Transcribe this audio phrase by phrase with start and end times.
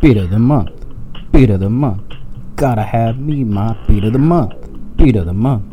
[0.00, 0.70] Beat of the month.
[1.32, 2.14] Beat of the month.
[2.54, 4.54] Gotta have me my beat of the month.
[4.96, 5.64] Beat of the month.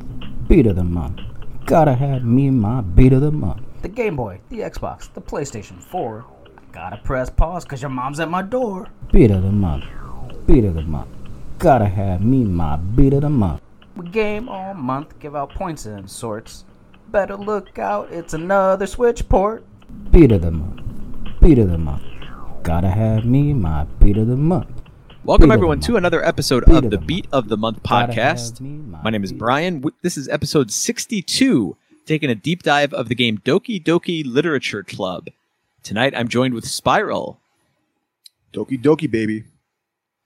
[0.47, 1.19] Beat of the month.
[1.65, 3.61] Gotta have me my beat of the month.
[3.83, 6.25] The Game Boy, the Xbox, the PlayStation 4.
[6.71, 8.87] Gotta press pause cause your mom's at my door.
[9.11, 9.85] Beat of the month.
[10.47, 11.09] Beat of the month.
[11.59, 13.61] Gotta have me my beat of the month.
[13.95, 16.65] We game all month, give out points and sorts.
[17.09, 19.63] Better look out, it's another switch port.
[20.09, 20.81] Beat of the month.
[21.41, 22.01] Beat of the month.
[22.65, 24.81] Gotta have me my beat of the month.
[25.23, 25.99] Welcome Beat everyone to month.
[26.01, 28.59] another episode Beat of of the the Beat of the Month podcast.
[28.59, 29.31] me my My name is.
[29.31, 29.83] Brian.
[30.01, 35.27] This is episode 62, taking a deep dive of the game Doki Doki Literature Club.
[35.83, 37.39] Tonight I'm joined with Spiral,
[38.53, 39.43] Doki Doki baby.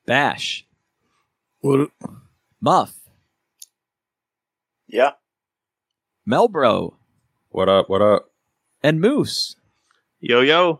[0.05, 0.65] Bash,
[1.61, 1.91] What?
[2.61, 2.95] Muff,
[4.87, 5.11] Yeah.
[6.27, 6.93] Melbro,
[7.49, 7.89] What up?
[7.89, 8.31] What up?
[8.81, 9.55] and Moose.
[10.21, 10.79] Yo yo.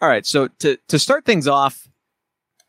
[0.00, 1.88] All right, so to to start things off,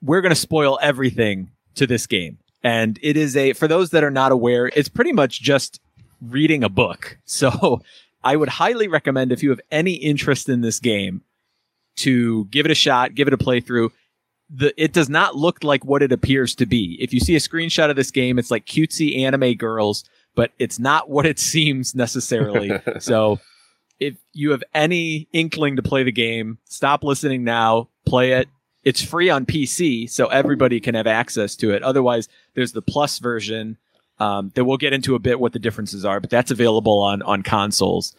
[0.02, 2.40] we're going to spoil everything to this game.
[2.64, 5.80] And it is a for those that are not aware, it's pretty much just
[6.22, 7.18] reading a book.
[7.26, 7.82] So,
[8.24, 11.22] I would highly recommend if you have any interest in this game
[11.98, 13.92] to give it a shot, give it a playthrough.
[14.50, 16.98] The it does not look like what it appears to be.
[17.00, 20.04] If you see a screenshot of this game, it's like cutesy anime girls,
[20.36, 22.72] but it's not what it seems necessarily.
[23.00, 23.40] so,
[24.00, 28.48] if you have any inkling to play the game, stop listening now, play it.
[28.84, 31.84] It's free on PC, so everybody can have access to it.
[31.84, 33.78] Otherwise, there's the plus version
[34.20, 37.22] um, that we'll get into a bit what the differences are, but that's available on
[37.22, 38.16] on consoles.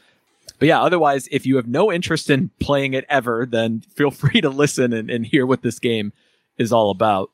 [0.58, 4.40] But yeah, otherwise, if you have no interest in playing it ever, then feel free
[4.40, 6.12] to listen and, and hear what this game
[6.58, 7.30] is all about.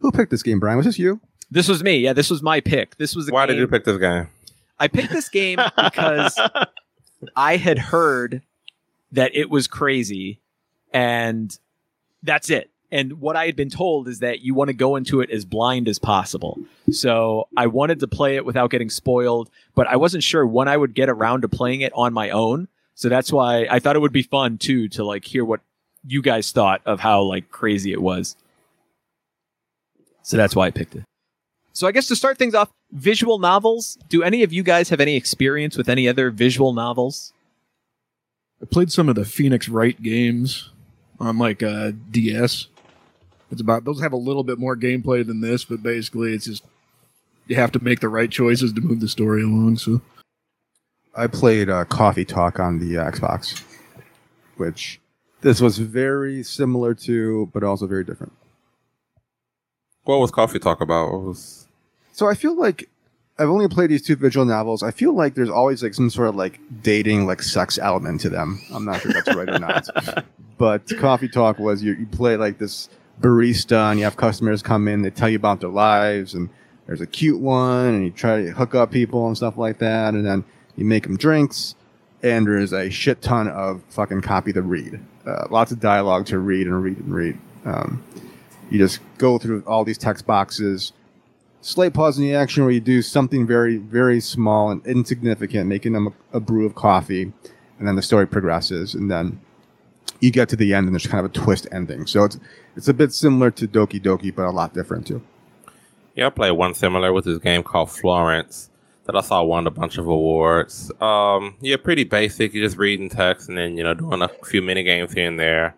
[0.00, 0.78] Who picked this game, Brian?
[0.78, 1.20] Was this you?
[1.50, 1.98] This was me.
[1.98, 2.96] Yeah, this was my pick.
[2.96, 4.28] This was a Why did you pick this game?
[4.78, 6.36] I picked this game because
[7.36, 8.42] I had heard
[9.12, 10.40] that it was crazy
[10.92, 11.56] and
[12.22, 12.70] that's it.
[12.90, 15.46] And what I had been told is that you want to go into it as
[15.46, 16.58] blind as possible.
[16.90, 20.76] So I wanted to play it without getting spoiled, but I wasn't sure when I
[20.76, 22.68] would get around to playing it on my own.
[22.94, 25.60] So that's why I thought it would be fun too to like hear what
[26.06, 28.36] you guys thought of how like crazy it was.
[30.22, 31.04] So that's why I picked it.
[31.72, 33.98] So I guess to start things off, visual novels.
[34.08, 37.32] Do any of you guys have any experience with any other visual novels?
[38.60, 40.70] I played some of the Phoenix Wright games
[41.18, 42.68] on like uh, DS.
[43.50, 46.64] It's about those have a little bit more gameplay than this, but basically it's just
[47.48, 49.78] you have to make the right choices to move the story along.
[49.78, 50.00] So
[51.14, 53.62] I played uh, Coffee Talk on the uh, Xbox,
[54.56, 55.00] which
[55.40, 58.32] this was very similar to, but also very different.
[60.04, 61.12] What was Coffee Talk about?
[61.12, 61.66] What was
[62.12, 62.88] So I feel like
[63.38, 64.82] I've only played these two visual novels.
[64.82, 68.28] I feel like there's always like some sort of like dating, like sex element to
[68.28, 68.60] them.
[68.72, 69.88] I'm not sure if that's right or not.
[70.58, 72.88] But Coffee Talk was you, you play like this
[73.20, 76.50] barista and you have customers come in, they tell you about their lives and
[76.86, 80.14] there's a cute one and you try to hook up people and stuff like that.
[80.14, 80.44] And then
[80.76, 81.74] you make them drinks
[82.22, 85.00] and there's a shit ton of fucking copy to read.
[85.26, 87.38] Uh, lots of dialogue to read and read and read.
[87.64, 88.04] Um,
[88.70, 90.92] you just go through all these text boxes,
[91.62, 95.94] slight pause in the action where you do something very, very small and insignificant, making
[95.94, 97.32] them a, a brew of coffee,
[97.78, 99.40] and then the story progresses, and then
[100.20, 102.06] you get to the end, and there's kind of a twist ending.
[102.06, 102.38] So it's
[102.76, 105.22] it's a bit similar to Doki Doki, but a lot different too.
[106.14, 108.68] Yeah, I played one similar with this game called Florence
[109.04, 110.92] that I saw won a bunch of awards.
[111.00, 112.52] Um, yeah, pretty basic.
[112.52, 115.38] You're just reading text and then you know doing a few mini games here and
[115.38, 115.74] there.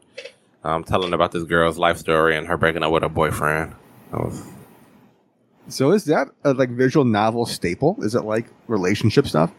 [0.62, 3.75] Um, telling about this girl's life story and her breaking up with her boyfriend.
[4.11, 4.53] That was
[5.69, 7.97] So is that a like visual novel staple?
[8.01, 9.53] Is it like relationship stuff?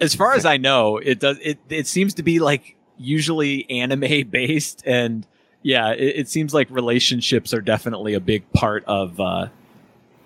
[0.00, 1.38] As far as I know, it does.
[1.40, 5.26] It it seems to be like usually anime based, and
[5.62, 9.48] yeah, it, it seems like relationships are definitely a big part of uh,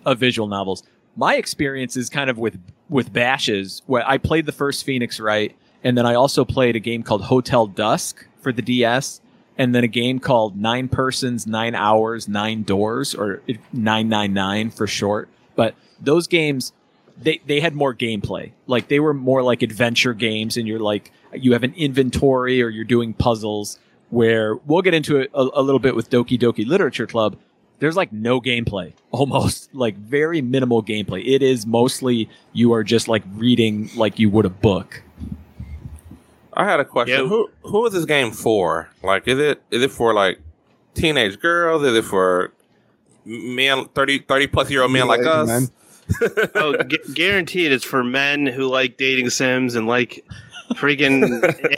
[0.04, 0.82] of visual novels.
[1.16, 2.58] My experience is kind of with
[2.88, 3.82] with Bash's.
[3.86, 5.54] Where I played the first Phoenix Wright,
[5.84, 9.20] and then I also played a game called Hotel Dusk for the DS,
[9.58, 14.70] and then a game called Nine Persons, Nine Hours, Nine Doors, or nine nine nine
[14.70, 15.28] for short.
[15.56, 16.72] But those games,
[17.20, 18.52] they they had more gameplay.
[18.68, 22.68] Like they were more like adventure games, and you're like you have an inventory or
[22.68, 23.78] you're doing puzzles.
[24.10, 27.36] Where we'll get into it a, a little bit with Doki Doki Literature Club.
[27.80, 31.26] There's like no gameplay, almost like very minimal gameplay.
[31.26, 35.02] It is mostly you are just like reading like you would a book.
[36.58, 37.22] I had a question.
[37.22, 37.26] Yeah.
[37.28, 38.90] Who who is this game for?
[39.02, 40.40] Like, is it is it for like
[40.94, 41.82] teenage girls?
[41.84, 42.52] Is it for
[43.24, 45.48] men 30, 30 plus year old men like us?
[45.48, 45.68] men.
[46.54, 50.24] Oh, gu- guaranteed it's for men who like dating sims and like
[50.72, 51.22] freaking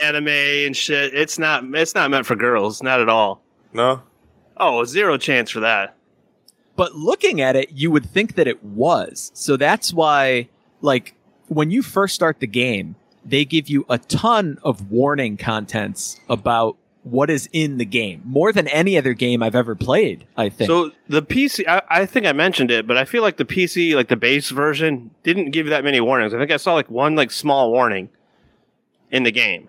[0.03, 1.13] anime and shit.
[1.13, 1.63] It's not.
[1.75, 2.81] It's not meant for girls.
[2.81, 3.41] Not at all.
[3.73, 4.01] No.
[4.57, 5.95] Oh, zero chance for that.
[6.77, 9.31] but looking at it, you would think that it was.
[9.33, 10.47] So that's why,
[10.81, 11.13] like,
[11.47, 12.95] when you first start the game,
[13.25, 18.51] they give you a ton of warning contents about what is in the game, more
[18.53, 20.25] than any other game I've ever played.
[20.37, 20.67] I think.
[20.69, 23.95] So the PC, I, I think I mentioned it, but I feel like the PC,
[23.95, 26.33] like the base version, didn't give that many warnings.
[26.33, 28.09] I think I saw like one like small warning
[29.09, 29.67] in the game.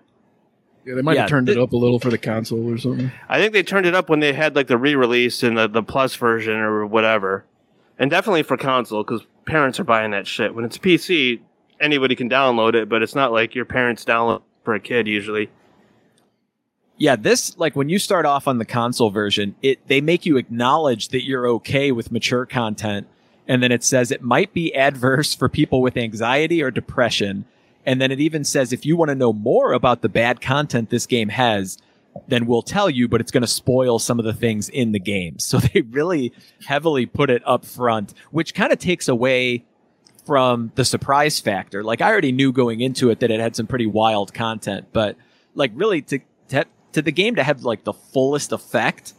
[0.85, 2.77] Yeah, they might Yeah, have turned the- it up a little for the console or
[2.77, 3.11] something.
[3.29, 5.81] I think they turned it up when they had like the re-release and the, the
[5.81, 7.45] plus version or whatever,
[7.97, 10.53] and definitely for console because parents are buying that shit.
[10.53, 11.39] When it's PC,
[11.83, 15.49] anybody can download it, but it's not like your parents download for a kid usually.
[16.97, 20.37] Yeah, this like when you start off on the console version, it they make you
[20.37, 23.07] acknowledge that you're okay with mature content
[23.47, 27.45] and then it says it might be adverse for people with anxiety or depression.
[27.85, 30.89] And then it even says if you want to know more about the bad content
[30.89, 31.77] this game has,
[32.27, 34.99] then we'll tell you, but it's going to spoil some of the things in the
[34.99, 35.37] game.
[35.39, 36.31] So they really
[36.65, 39.65] heavily put it up front, which kind of takes away
[40.25, 41.83] from the surprise factor.
[41.83, 45.17] Like I already knew going into it that it had some pretty wild content, but
[45.55, 49.13] like really to to, to the game to have like the fullest effect,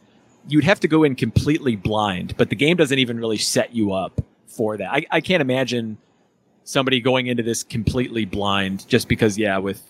[0.48, 2.36] you'd have to go in completely blind.
[2.36, 4.92] But the game doesn't even really set you up for that.
[4.92, 5.98] I, I can't imagine
[6.64, 9.82] somebody going into this completely blind just because yeah with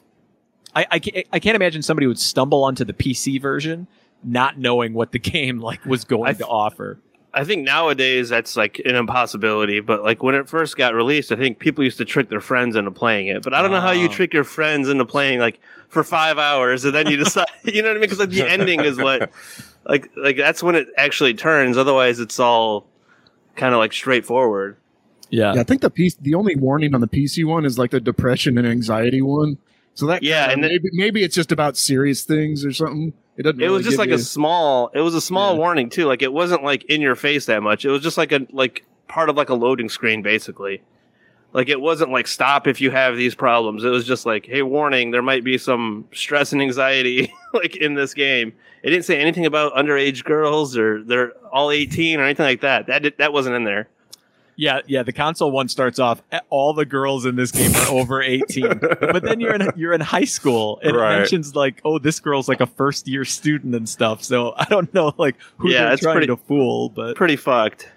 [0.77, 3.87] I, I, can't, I can't imagine somebody would stumble onto the PC version
[4.25, 6.99] not knowing what the game like was going to offer.
[7.35, 11.37] I think nowadays that's like an impossibility, but like when it first got released, I
[11.37, 13.43] think people used to trick their friends into playing it.
[13.43, 14.13] But I don't know how you Oh.
[14.13, 15.59] trick your friends into playing like
[15.89, 18.03] for five hours and then you decide, you know what I mean?
[18.03, 19.31] Because like the ending is what,
[19.85, 21.77] like, like that's when it actually turns.
[21.77, 22.87] Otherwise, it's all
[23.57, 24.77] kind of like straightforward.
[25.31, 25.55] Yeah.
[25.55, 28.01] Yeah, I think the piece, the only warning on the PC one is like the
[28.01, 29.59] depression and anxiety one.
[29.95, 33.13] So that Yeah, kinda- and then- maybe maybe it's just about serious things or something.
[33.37, 33.61] It doesn't.
[33.63, 34.91] It was just like you- a small.
[34.95, 35.59] It was a small Yeah.
[35.59, 36.05] warning too.
[36.07, 37.85] Like it wasn't like in your face that much.
[37.85, 40.83] It was just like a like part of like a loading screen basically.
[41.53, 43.85] Like it wasn't like stop if you have these problems.
[43.85, 47.95] It was just like hey warning, there might be some stress and anxiety like in
[47.95, 48.53] this game.
[48.83, 52.87] It didn't say anything about underage girls or they're all 18 or anything like that.
[52.89, 53.89] That did, that wasn't in there.
[54.57, 55.03] Yeah, yeah.
[55.03, 56.23] The console one starts off.
[56.33, 59.93] eh, All the girls in this game are over eighteen, but then you're in you're
[59.93, 61.15] in high school, and Right.
[61.15, 64.23] it mentions like, oh, this girl's like a first year student and stuff.
[64.23, 67.37] So I don't know like who Yeah, they're it's trying pretty- to fool, but Pretty
[67.37, 67.89] fucked.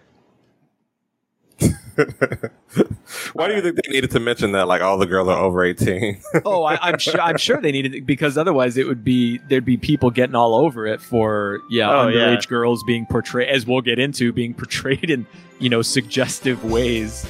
[3.33, 4.67] Why do you think they needed to mention that?
[4.67, 6.21] Like all the girls are over eighteen.
[6.45, 9.65] oh, I, I'm sure I'm sure they needed it because otherwise it would be there'd
[9.65, 12.49] be people getting all over it for yeah Oh, underage yeah.
[12.49, 15.25] girls being portrayed as we'll get into being portrayed in
[15.59, 17.25] you know suggestive ways.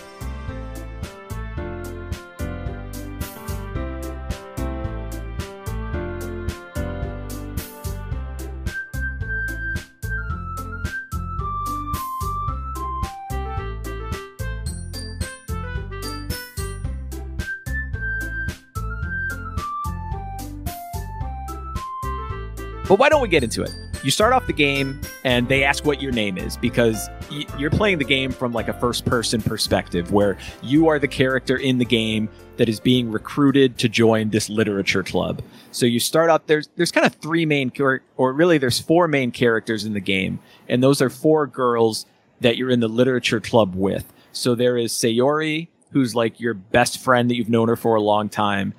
[22.88, 23.76] But why don't we get into it?
[24.02, 27.10] You start off the game and they ask what your name is because
[27.58, 31.58] you're playing the game from like a first person perspective where you are the character
[31.58, 35.42] in the game that is being recruited to join this literature club.
[35.72, 39.10] So you start up there's there's kind of three main char- or really there's four
[39.10, 42.06] main characters in the game and those are four girls
[42.40, 44.14] that you're in the literature club with.
[44.32, 48.02] So there is Sayori who's like your best friend that you've known her for a
[48.02, 48.74] long time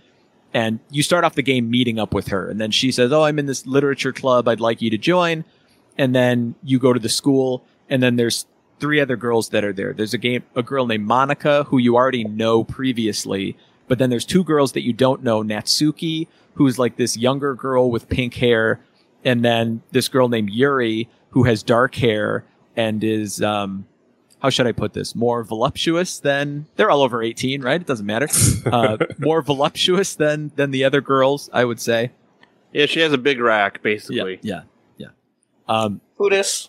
[0.55, 2.49] and you start off the game meeting up with her.
[2.49, 4.49] And then she says oh i'm in this literature club.
[4.49, 5.45] I'd like you to join.
[5.97, 7.65] And then you go to the school.
[7.89, 8.47] And then there's
[8.79, 9.93] three other girls that are there.
[9.93, 13.57] There's a game a girl named monika who you already know previously.
[13.89, 17.91] But then there's two girls that you don't know natsuki who's like this younger girl
[17.91, 18.81] with pink hair.
[19.25, 22.45] And then this girl named yuri who has dark hair
[22.77, 23.87] and is um
[24.41, 25.15] how should I put this?
[25.15, 27.81] More voluptuous than they're all over 18, right?
[27.81, 28.29] It doesn't matter.
[28.67, 32.13] Uh, more voluptuous than than the other girls, I would say.
[32.73, 34.39] Yeah, she has a big rack Yeah, basically.
[34.43, 34.63] yeah,
[34.99, 35.09] yeah.
[35.67, 36.69] Um, Who this?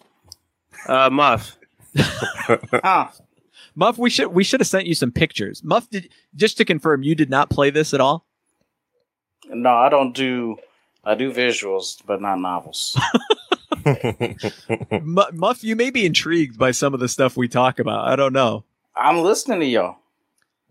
[0.88, 1.58] Uh, Muff.
[2.84, 3.12] Ah,
[3.76, 5.62] Muff, we should we should have sent you some pictures.
[5.64, 8.26] Muff, did just to confirm, you did not play this at all.
[9.50, 10.58] no, I don't do.
[11.04, 12.98] I do visuals, but not novels.
[15.02, 18.08] Mu Muff, you may be intrigued by some of the stuff we talk about.
[18.08, 18.64] I don't know.
[18.96, 19.98] I'm listening to y'all.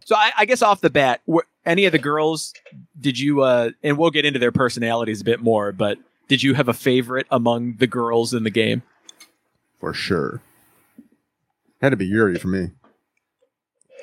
[0.05, 2.55] So I, I guess off the bat, were any of the girls
[2.99, 3.43] did you?
[3.43, 5.99] uh And we'll get into their personalities a bit more, but
[6.29, 8.83] did you have a favorite among the girls in the game?
[9.81, 10.41] for sure.
[11.81, 12.71] Had to be Yuri for me.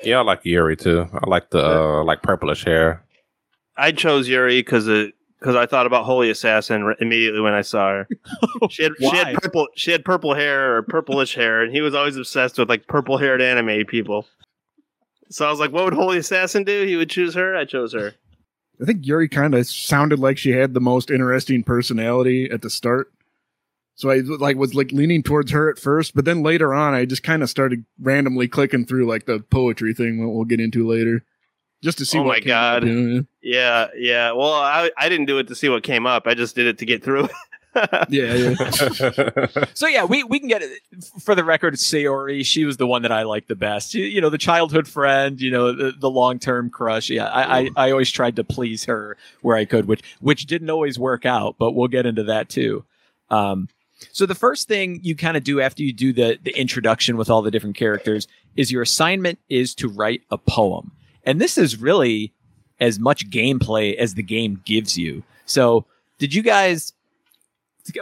[0.02, 1.06] yeah, I like Yuri too.
[1.12, 3.04] I like the uh, like purplish hair.
[3.76, 5.12] I chose Yuri because it
[5.46, 8.08] because I thought about Holy Assassin r- immediately when I saw her.
[8.62, 11.82] Oh, she had she had purple she had purple hair or purplish hair, and he
[11.82, 14.26] was always obsessed with like purple haired anime people.
[15.28, 16.84] So I was like, what would Holy Assassin do?
[16.86, 17.54] He would choose her.
[17.54, 18.14] I chose her.
[18.80, 22.70] I think Yuri kind of sounded like she had the most interesting personality at the
[22.70, 23.12] start.
[23.94, 27.04] So I like was like leaning towards her at first, but then later on, I
[27.04, 30.88] just kind of started randomly clicking through like the poetry thing that we'll get into
[30.88, 31.24] later,
[31.86, 32.18] just to see.
[32.18, 32.84] Oh what my came up, God.
[32.84, 33.24] you know?
[33.40, 34.32] Yeah, yeah.
[34.32, 36.26] Well, I I didn't do it to see what came up.
[36.26, 37.28] I just did it to get through.
[38.08, 39.64] Yeah, yeah.
[39.74, 40.80] So yeah, we we can get it
[41.20, 41.74] for the record.
[41.74, 43.92] Sayori, she was the one that I liked the best.
[43.92, 45.38] You, you know, the childhood friend.
[45.38, 47.10] You know, the, the long term crush.
[47.10, 50.70] Yeah, I, I I always tried to please her where I could, which which didn't
[50.70, 51.56] always work out.
[51.58, 52.86] But we'll get into that too.
[53.28, 53.68] Um,
[54.10, 57.28] so the first thing you kind of do after you do the the introduction with
[57.28, 58.26] all the different characters
[58.56, 60.92] is your assignment is to write a poem,
[61.26, 62.32] and this is really
[62.80, 65.22] as much gameplay as the game gives you.
[65.44, 65.84] So
[66.18, 66.92] did you guys?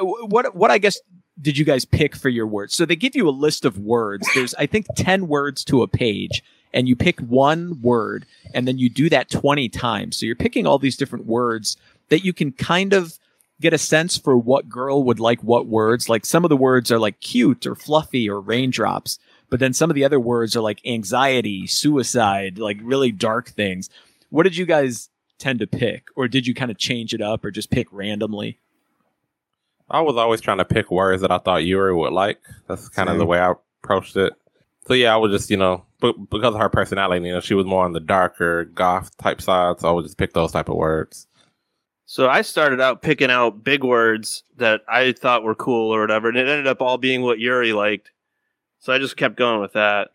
[0.01, 1.01] What what I guess
[1.41, 2.75] did you guys pick for your words?
[2.75, 4.29] So they give you a list of words.
[4.35, 8.79] There's I think 10 words to a page and you pick one word and then
[8.79, 10.17] you do that 20 times.
[10.17, 11.77] So you're picking all these different words
[12.09, 13.19] that you can kind of
[13.61, 16.09] get a sense for what girl would like what words.
[16.09, 19.19] Like some of the words are like cute or fluffy or raindrops,
[19.51, 23.91] but then some of the other words are like anxiety, suicide, like really dark things.
[24.31, 27.45] What did you guys tend to pick or did you kind of change it up
[27.45, 28.59] or just pick randomly?
[29.91, 32.41] I was always trying to pick words that I thought Yuri would like.
[32.69, 34.33] That's kind of the way I approached it.
[34.87, 37.55] So yeah, I was just, you know, but because of her personality, you know, she
[37.55, 40.69] was more on the darker goth type side, so I would just pick those type
[40.69, 41.27] of words.
[42.07, 46.29] So I started out picking out big words that I thought were cool or whatever,
[46.29, 48.11] and it ended up all being what Yuri liked.
[48.85, 50.11] So I just kept going with that.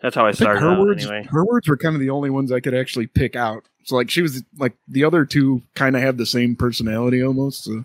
[0.00, 1.28] That's how I I started her out words, anyway.
[1.30, 3.68] her words were kind of the only ones I could actually pick out.
[3.84, 7.62] So like she was like the other two kind of have the same personality almost.
[7.62, 7.84] So.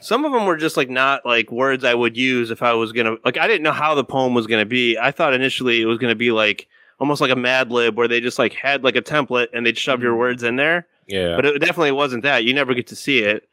[0.00, 2.92] Some of them were just like not like words I would use if I was
[2.92, 4.96] gonna like I didn't know how the poem was gonna be.
[4.96, 6.66] I thought initially it was gonna be like
[6.98, 9.76] almost like a Mad Lib where they just like had like a template and they'd
[9.76, 10.86] shove your words in there.
[11.06, 11.36] Yeah.
[11.36, 12.44] But it definitely wasn't that.
[12.44, 13.46] You never get to see it.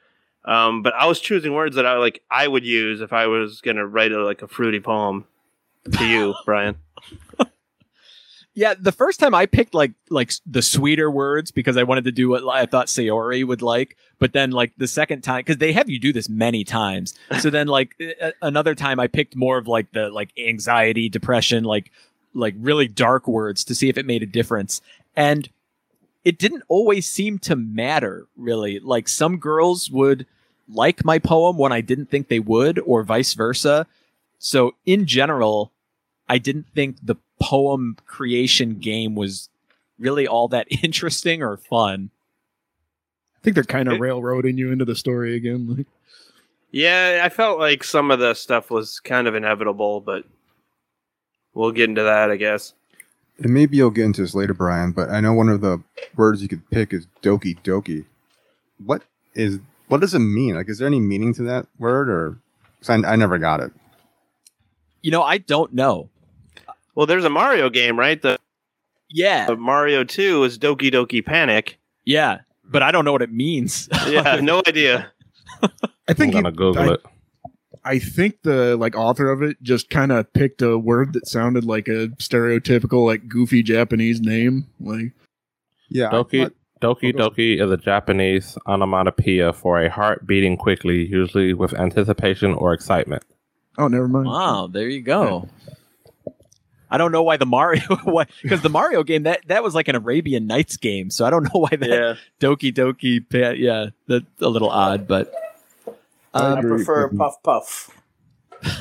[0.46, 3.60] Um, but I was choosing words that I like I would use if I was
[3.60, 5.26] gonna write a, like a fruity poem
[5.94, 6.76] to you, Brian.
[8.58, 12.12] Yeah, the first time I picked like like the sweeter words because I wanted to
[12.14, 15.74] do what I thought Sayori would like, but then like the second time because they
[15.74, 17.16] have you do this many times.
[17.40, 21.66] So then like a- another time I picked more of like the like anxiety, depression,
[21.66, 21.92] like
[22.34, 24.82] like really dark words to see if it made a difference.
[25.18, 25.50] And
[26.24, 28.80] it didn't always seem to matter really.
[28.80, 30.26] Like some girls would
[30.70, 33.86] like my poem when I didn't think they would or vice versa.
[34.40, 35.74] So in general,
[36.28, 39.50] I didn't think the poem creation game was
[40.00, 42.10] really all that interesting or fun.
[43.38, 45.76] I think they're kind of railroading you into the story again.
[45.78, 45.86] Like,
[46.72, 50.26] Yeah, I felt like some of the stuff was kind of inevitable, but
[51.54, 52.74] we'll get into that, I guess.
[53.38, 55.84] And maybe you'll get into this later, Brian, but I know one of the
[56.16, 58.06] words you could pick is doki doki.
[58.84, 59.04] What
[59.36, 60.56] is what does it mean?
[60.56, 62.38] Like, is there any meaning to that word, or
[62.82, 63.72] 'cause I, I never got it?
[65.04, 66.10] You know, I don't know.
[66.96, 68.22] Well, there's a Mario game, right?
[68.22, 68.40] The
[69.10, 71.78] Yeah, uh, Mario 2 is Doki Doki Panic.
[72.06, 73.88] yeah, but I don't know what it means.
[74.08, 75.12] Yeah, no idea.
[75.62, 77.02] I think I'm think he- gonna Google I, it.
[77.88, 81.64] I think the like author of it just kind of picked a word that sounded
[81.66, 84.68] like a stereotypical like goofy Japanese name.
[84.80, 85.12] Like
[85.90, 91.06] Yeah, I Doki thought- Doki Doki is a Japanese onomatopoeia for a heart beating quickly,
[91.06, 93.24] usually with anticipation or excitement.
[93.78, 94.28] oh, never mind.
[94.28, 95.48] wow, there you go.
[96.90, 99.88] I don't know why the Mario why because the Mario game that that was like
[99.88, 102.16] an Arabian Nights game, so I don't know why that Yeah.
[102.40, 103.24] Doki Doki
[103.58, 105.34] yeah, that's a little odd, but
[106.34, 107.90] I I prefer Puff Puff.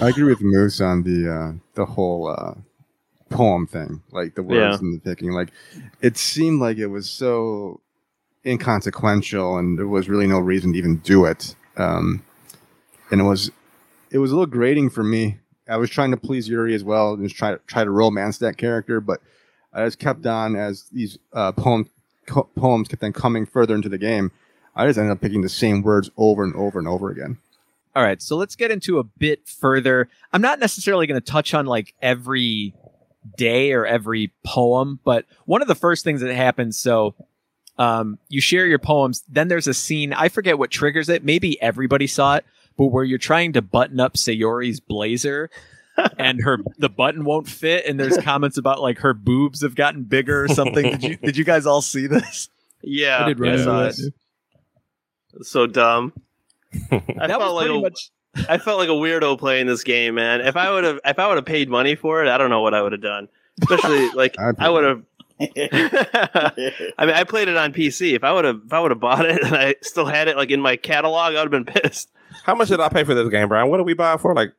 [0.01, 2.55] I agree with Moose on the uh, the whole uh,
[3.31, 4.79] poem thing, like the words Yeah.
[4.79, 5.33] and the picking.
[5.33, 5.51] Like,
[6.01, 7.81] it seemed like it was so
[8.47, 11.55] inconsequential, and there was really no reason to even do it.
[11.77, 12.23] Um,
[13.11, 13.51] and it was
[14.11, 15.39] it was a little grating for me.
[15.69, 18.39] I was trying to please Yuri as well, and just try to try to romance
[18.39, 19.21] that character, but
[19.73, 21.89] I just kept on as these uh, poem
[22.27, 24.31] co- poems kept on coming further into the game.
[24.77, 27.39] I just ended up picking the same words over and over and over again.
[27.97, 30.09] All right, so let's get into a bit further.
[30.33, 32.75] I'm not necessarily going to touch on like every
[33.37, 37.15] day or every poem, but one of the first things that happens so
[37.79, 41.61] um, you share your poems, then there's a scene, I forget what triggers it, maybe
[41.63, 42.45] everybody saw it,
[42.77, 45.51] but where you're trying to button up Sayori's blazer
[46.19, 50.05] and her the button won't fit and there's comments about like her boobs have gotten
[50.05, 50.91] bigger or something.
[50.91, 52.49] did you did you guys all see this?
[52.83, 53.25] Yeah.
[53.25, 54.13] I did I run saw into
[55.39, 55.47] it.
[55.47, 56.13] So dumb.
[56.91, 58.11] I that was felt like pretty a, much.
[58.49, 60.41] I felt like a weirdo playing this game, man.
[60.41, 62.63] If I would have if I would have paid money for it, I don't know
[62.63, 63.29] what I would have done.
[63.63, 65.03] Especially like I'd I would have
[65.41, 68.15] I mean, I played it on PC.
[68.15, 70.37] If I would have, if I would have bought it and I still had it
[70.37, 72.11] like in my catalog, I would have been pissed.
[72.43, 73.71] How much did I pay for this game, Brian?
[73.71, 74.35] What did we buy it for?
[74.35, 74.53] Like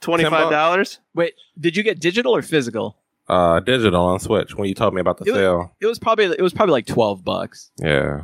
[0.00, 0.98] Twenty five dollars.
[1.14, 2.96] Wait, did you get digital or physical?
[3.28, 5.76] uh digital on Switch when you told me about the It was- sale.
[5.80, 7.70] It was probably it was probably like twelve bucks.
[7.78, 8.22] Yeah.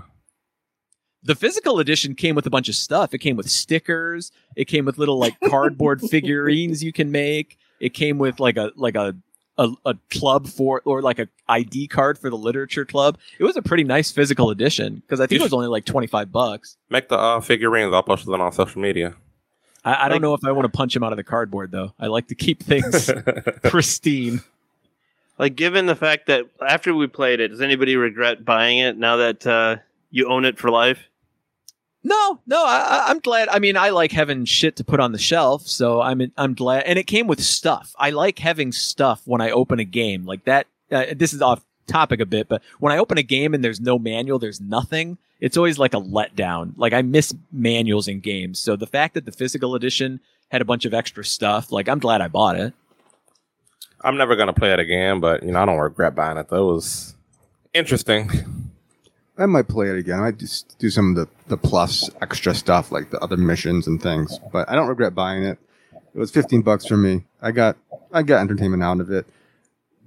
[1.22, 3.12] The physical edition came with a bunch of stuff.
[3.14, 4.30] It came with stickers.
[4.56, 7.58] It came with little like cardboard figurines you can make.
[7.80, 9.14] It came with like a like a,
[9.58, 13.18] a a club for or like a ID card for the literature club.
[13.38, 16.06] It was a pretty nice physical edition because I think it was only like twenty
[16.06, 16.76] five bucks.
[16.88, 17.92] Make the uh, figurines.
[17.92, 19.14] I'll post them on social media.
[19.84, 21.92] I, I don't know if I want to punch him out of the cardboard though.
[21.98, 23.10] I like to keep things
[23.64, 24.40] pristine.
[25.38, 29.16] Like, given the fact that after we played it, does anybody regret buying it now
[29.16, 29.76] that uh,
[30.10, 30.98] you own it for life?
[32.08, 33.50] No, no, I, I'm glad.
[33.50, 36.84] I mean, I like having shit to put on the shelf, so I'm I'm glad.
[36.84, 37.94] And it came with stuff.
[37.98, 40.68] I like having stuff when I open a game like that.
[40.90, 43.78] Uh, this is off topic a bit, but when I open a game and there's
[43.78, 45.18] no manual, there's nothing.
[45.38, 46.72] It's always like a letdown.
[46.78, 48.58] Like I miss manuals in games.
[48.58, 51.98] So the fact that the physical edition had a bunch of extra stuff, like I'm
[51.98, 52.72] glad I bought it.
[54.00, 56.48] I'm never gonna play it again, but you know I don't regret buying it.
[56.48, 57.14] That was
[57.74, 58.30] interesting.
[59.38, 60.18] I might play it again.
[60.18, 63.86] I might just do some of the, the plus extra stuff like the other missions
[63.86, 64.38] and things.
[64.52, 65.58] But I don't regret buying it.
[66.14, 67.24] It was fifteen bucks for me.
[67.40, 67.76] I got
[68.12, 69.26] I got entertainment out of it.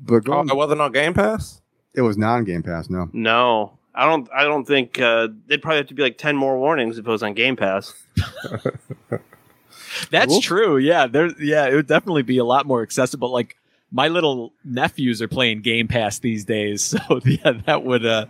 [0.03, 1.61] But Oh, it wasn't on Game Pass.
[1.93, 2.89] it was non Game Pass.
[2.89, 4.27] No, No, I don't.
[4.35, 7.09] I don't think uh, they'd probably have to be like ten more warnings if it
[7.11, 7.93] was on Game Pass.
[10.09, 10.41] That's Cool.
[10.41, 10.77] true.
[10.77, 11.29] Yeah, there.
[11.41, 13.31] Yeah, it would definitely be a lot more accessible.
[13.31, 13.57] Like
[13.91, 18.05] my little nephews are playing Game Pass these days, so yeah, that would.
[18.05, 18.25] uh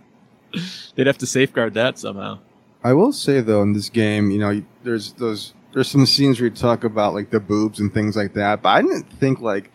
[0.94, 2.38] They'd have to safeguard that somehow.
[2.84, 6.48] I will say though in this game, you know, there's those there's some scenes where
[6.48, 8.62] you talk about like the boobs and things like that.
[8.62, 9.70] But I didn't think like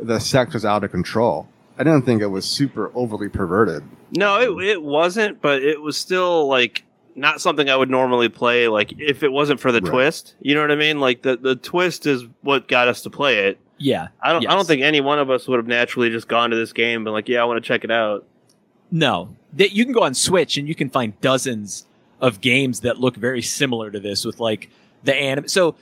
[0.00, 1.48] the sex was out of control.
[1.78, 3.84] I didn't think it was super overly perverted.
[4.10, 8.68] No, it it wasn't, but it was still like not something I would normally play.
[8.68, 9.90] Like if it wasn't for the Right.
[9.90, 10.98] twist, you know what I mean?
[11.00, 13.58] Like the the twist is what got us to play it.
[13.78, 14.08] Yeah.
[14.20, 14.44] I don't.
[14.48, 17.06] I don't think any one of us would have naturally just gone to this game
[17.06, 18.26] and like, yeah, I want to check it out.
[18.90, 21.86] No, that you can go on Switch and you can find dozens
[22.20, 24.70] of games that look very similar to this with like
[25.04, 25.48] the anime.
[25.48, 25.76] So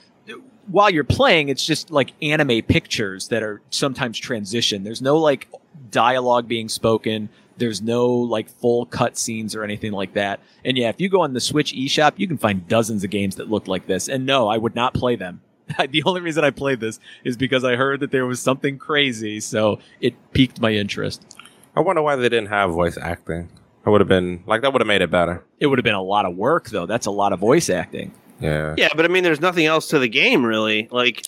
[0.66, 4.84] while you're playing, it's just like anime pictures that are sometimes transition.
[4.84, 5.48] There's no like
[5.90, 7.28] dialogue being spoken.
[7.58, 10.40] There's no like full cutscenes or anything like that.
[10.64, 13.36] And yeah, if you go on the Switch eShop, you can find dozens of games
[13.36, 14.08] that look like this.
[14.08, 15.40] And no, I would not play them.
[15.90, 19.40] the only reason I played this is because I heard that there was something crazy,
[19.40, 21.35] so it piqued my interest.
[21.76, 23.48] I wonder why they didn't have voice acting.
[23.84, 25.44] I would have been like that would have made it better.
[25.60, 26.86] It would have been a lot of work, though.
[26.86, 28.12] That's a lot of voice acting.
[28.40, 28.74] Yeah.
[28.76, 30.88] Yeah, but I mean, there's nothing else to the game really.
[30.90, 31.26] Like,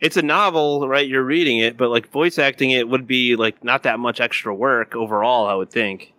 [0.00, 1.06] it's a novel, right?
[1.08, 4.54] You're reading it, but like voice acting it would be like not that much extra
[4.54, 5.46] work overall.
[5.48, 6.12] I would think.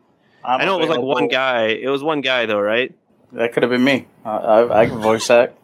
[0.43, 1.67] I'm I know it was like one guy.
[1.67, 2.93] It was one guy though, right?
[3.33, 4.07] That could have been me.
[4.25, 5.55] I, I, I can voice act.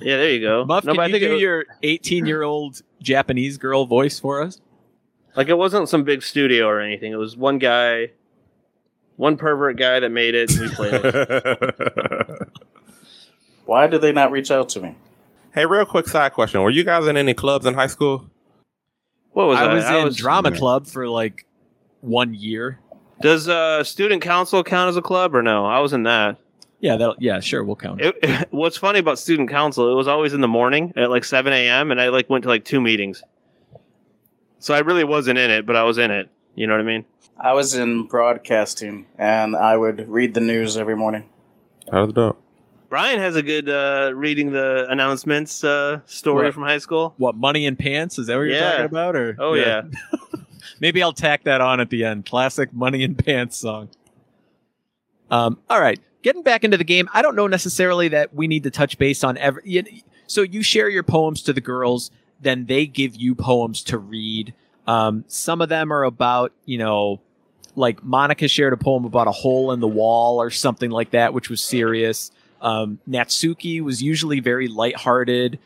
[0.00, 0.64] Yeah, there you go.
[0.64, 3.84] Muff, no, but I can you think do was- your 18 year old Japanese girl
[3.86, 4.58] voice for us?
[5.36, 7.12] Like it wasn't some big studio or anything.
[7.12, 8.10] It was one guy,
[9.16, 10.50] one pervert guy that made it.
[10.50, 12.48] And we played it.
[13.66, 14.96] Why did they not reach out to me?
[15.52, 18.26] hey, real quick side question: Were you guys in any clubs in high school?
[19.32, 19.74] What was I I?
[19.74, 20.56] was I in was- drama yeah.
[20.56, 21.46] club for like
[22.00, 22.78] one year.
[23.20, 25.66] Does uh, student council count as a club or no?
[25.66, 26.38] I was in that.
[26.80, 28.00] Yeah, that yeah, sure, we'll count.
[28.00, 28.16] it.
[28.22, 29.92] It, what's funny about student council?
[29.92, 31.90] It was always in the morning at like seven a.m.
[31.90, 33.22] and I like went to like two meetings.
[34.60, 36.28] So I really wasn't in it, but I was in it.
[36.54, 37.04] You know what I mean?
[37.38, 41.28] I was in broadcasting, and I would read the news every morning.
[41.90, 42.42] That was dope.
[42.90, 46.54] Brian has a good uh, reading the announcements uh, story Right.
[46.54, 47.14] from high school.
[47.18, 48.18] What money in pants?
[48.18, 48.70] Is that what you're Yeah.
[48.72, 49.16] talking about?
[49.16, 49.82] Or Oh yeah.
[50.80, 52.26] Maybe I'll tack that on at the end.
[52.26, 53.88] Classic money in pants song.
[55.30, 57.08] Um, all right, getting back into the game.
[57.14, 59.62] I don't know necessarily that we need to touch base on every.
[59.64, 59.84] You,
[60.26, 62.10] so you share your poems to the girls,
[62.40, 64.54] then they give you poems to read.
[64.86, 67.20] Um, some of them are about you know,
[67.76, 71.32] like Monika shared a poem about a hole in the wall or something like that,
[71.34, 72.30] which was serious.
[72.60, 75.58] Um, Natsuki was usually very lighthearted.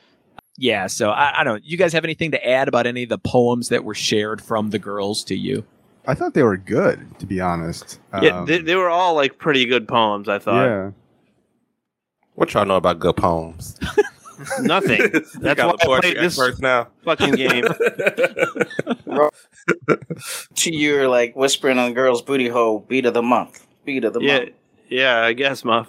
[0.57, 1.65] Yeah, so I, I don't.
[1.65, 4.71] You guys have anything to add about any of the poems that were shared from
[4.71, 5.65] the girls to you?
[6.07, 7.99] I thought they were good, to be honest.
[8.23, 10.29] yeah, Um, they, they were all like pretty good poems.
[10.29, 10.91] I thought yeah.
[12.35, 13.79] What y'all know about good poems?
[14.61, 15.01] nothing.
[15.13, 16.89] That's That's got why the I poetry played this experts now.
[17.05, 17.65] fucking game.
[20.57, 24.13] To you, like whispering on the girl's booty hole, beat of the month, beat of
[24.13, 24.51] the yeah, month.
[24.89, 25.21] yeah.
[25.23, 25.89] I guess Muff.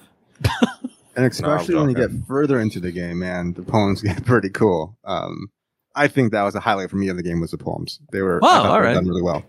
[1.16, 4.98] And especially when you get further into the game, man, the poems get pretty cool.
[5.06, 5.48] Um,
[5.96, 8.00] I think that was a highlight for me of the game was the poems.
[8.12, 8.94] They were, Wow, I thought they all were right.
[8.94, 9.44] done really well.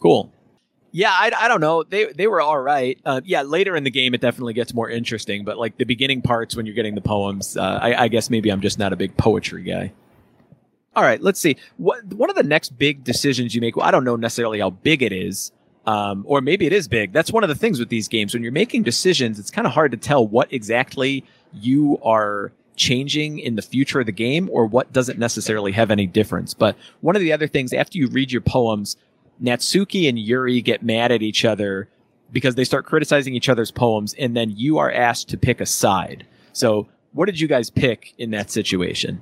[0.00, 0.30] Cool.
[0.92, 1.82] Yeah, I, I don't know.
[1.84, 2.98] They they were all right.
[3.04, 5.44] Uh, yeah, later in the game it definitely gets more interesting.
[5.44, 8.50] But like the beginning parts when you're getting the poems, uh, I, I guess maybe
[8.50, 9.92] I'm just not a big poetry guy.
[10.96, 11.56] All right, let's see.
[11.76, 13.76] What one of the next big decisions you make?
[13.76, 15.52] Well, I don't know necessarily how big it is,
[15.86, 17.12] um, or maybe it is big.
[17.12, 18.34] That's one of the things with these games.
[18.34, 23.38] When you're making decisions, it's kind of hard to tell what exactly you are changing
[23.38, 26.54] in the future of the game or what doesn't necessarily have any difference.
[26.54, 28.96] But one of the other things after you read your poems,
[29.42, 31.88] Natsuki and Yuri get mad at each other
[32.32, 35.66] because they start criticizing each other's poems, and then you are asked to pick a
[35.66, 36.26] side.
[36.52, 39.20] So, what did you guys pick in that situation?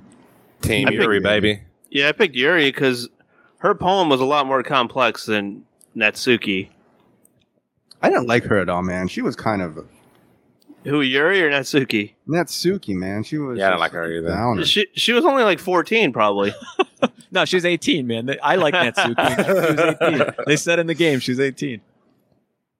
[0.61, 1.61] Team I picked- Yuri, baby.
[1.89, 3.09] Yeah, I picked Yuri because
[3.59, 5.63] her poem was a lot more complex than
[5.95, 6.69] Natsuki.
[8.01, 9.07] I didn't like her at all, man.
[9.07, 9.85] She was kind of
[10.85, 12.13] Who Yuri or Natsuki?
[12.27, 13.23] Natsuki, man.
[13.23, 14.29] She was Yeah, I don't like her either.
[14.29, 14.65] downer.
[14.65, 16.53] She she was only like fourteen, probably.
[17.31, 18.35] No, she's 18, man.
[18.41, 19.35] I like Natsuki.
[19.45, 20.33] she was 18.
[20.47, 21.79] They said in the game she's 18.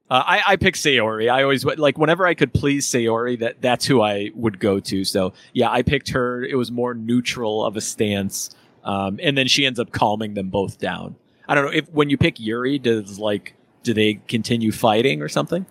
[0.09, 1.31] Uh, I, I picked Sayori.
[1.31, 5.03] I always like whenever I could please Sayori, that that's who I would go to.
[5.05, 6.43] So yeah, I picked her.
[6.43, 8.49] It was more neutral of a stance,
[8.83, 11.15] um, and then she ends up calming them both down.
[11.47, 15.29] I don't know if when you pick Yuri, does like do they continue fighting or
[15.29, 15.67] something?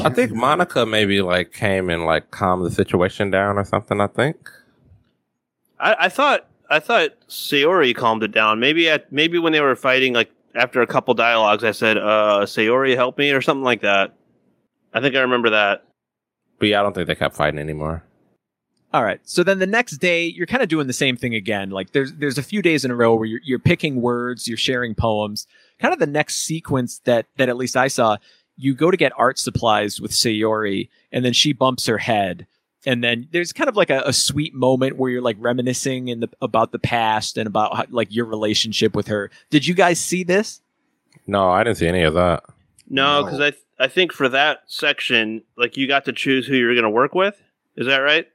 [0.00, 4.00] I think Monika maybe like came and like calmed the situation down or something.
[4.00, 4.50] I think.
[5.78, 8.60] I, I thought I thought Sayori calmed it down.
[8.60, 12.42] Maybe at maybe when they were fighting, like after a couple dialogues, I said, "Uh,
[12.44, 14.14] Sayori, help me" or something like that.
[14.92, 15.84] I think I remember that.
[16.58, 18.04] But yeah, I don't think they kept fighting anymore.
[18.92, 19.20] All right.
[19.22, 21.70] So then the next day, you're kind of doing the same thing again.
[21.70, 24.56] Like there's there's a few days in a row where you're, you're picking words, you're
[24.56, 25.46] sharing poems.
[25.78, 28.16] Kind of the next sequence that that at least I saw,
[28.60, 32.46] you go to get art supplies with Sayori, and then she bumps her head,
[32.86, 36.20] and then there's kind of like a, a sweet moment where you're like reminiscing in
[36.20, 39.30] the about the past and about how, like your relationship with her.
[39.50, 40.60] Did you guys see this?
[41.26, 42.44] No, I didn't see any of that.
[42.88, 43.24] No, No.
[43.24, 46.66] because I th- I think for that section, like you got to choose who you
[46.66, 47.40] were going to work with.
[47.76, 48.26] Is that right?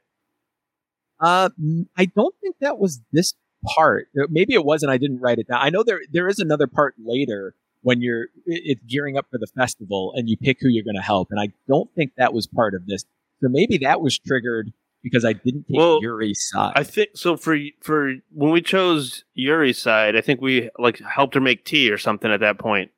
[1.20, 1.50] Uh,
[1.96, 3.34] I don't think that was this
[3.64, 4.08] part.
[4.28, 5.60] Maybe it was, and I didn't write it down.
[5.62, 7.54] I know there there is another part later
[7.86, 11.02] when you're it's gearing up for the festival and you pick who you're going to
[11.02, 13.04] help, and I don't think that was part of this.
[13.40, 14.72] So maybe that was triggered
[15.04, 16.72] because I didn't take Well, Yuri's side.
[16.74, 17.36] I think so.
[17.36, 21.90] For for when we chose Yuri's side, I think we like helped her make tea
[21.92, 22.90] or something at that point.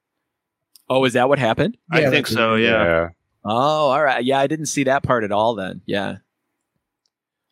[0.89, 1.77] oh, is that what happened?
[1.93, 2.55] I Yeah, think that's- so.
[2.55, 3.11] Yeah.
[3.45, 4.25] Oh, all right.
[4.25, 5.55] Yeah, I didn't see that part at all.
[5.55, 6.17] Then, yeah.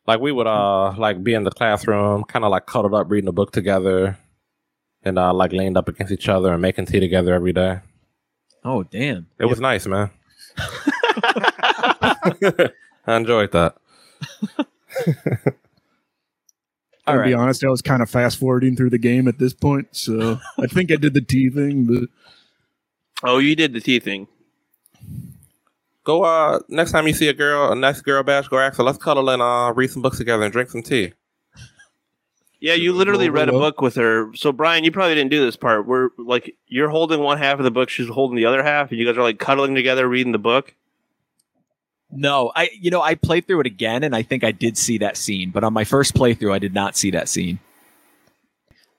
[0.06, 3.28] Like we would uh like be in the classroom, kind of like cuddled up reading
[3.28, 4.16] a book together,
[5.06, 7.80] and uh like leaned up against each other and making tea together every day.
[8.64, 9.28] Oh, damn.
[9.38, 10.10] It was nice, man.
[10.58, 12.70] I
[13.06, 13.76] enjoyed that.
[17.06, 17.26] All to right.
[17.26, 20.40] be honest, I was kind of fast forwarding through the game at this point, so
[20.58, 22.08] I think I did the tea thing, but
[23.22, 24.26] Oh, you did the tea thing.
[26.02, 28.82] Go uh next time you see a girl, a nice girl bash, go ask her,
[28.82, 31.12] let's cuddle and uh read some books together and drink some tea.
[32.58, 34.34] Yeah, you literally read a book with her.
[34.34, 35.86] So Brian, you probably didn't do this part.
[35.86, 38.98] Where like you're holding one half of the book, she's holding the other half, and
[38.98, 40.74] you guys are like cuddling together reading the book.
[42.10, 44.98] No, I you know I played through it again and I think I did see
[44.98, 47.58] that scene, but on my first playthrough I did not see that scene.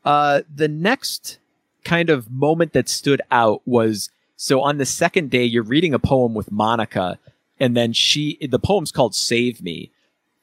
[0.05, 1.39] Uh the next
[1.83, 5.99] kind of moment that stood out was so on the second day you're reading a
[5.99, 7.17] poem with Monika
[7.59, 9.89] and then she the poem's called Save Me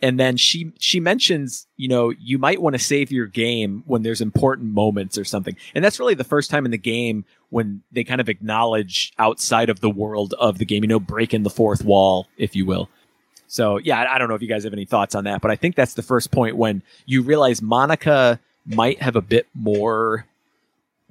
[0.04, 4.02] and then she she mentions, you know, you might want to save your game when
[4.02, 5.56] there's important moments or something.
[5.74, 9.70] And that's really the first time in the game when they kind of acknowledge outside
[9.70, 12.90] of the world of the game, you know, breaking the fourth wall, if you will.
[13.46, 15.50] So yeah, I I don't know if you guys have any thoughts on that, but
[15.50, 20.26] I think that's the first point when you realize Monika might have a bit more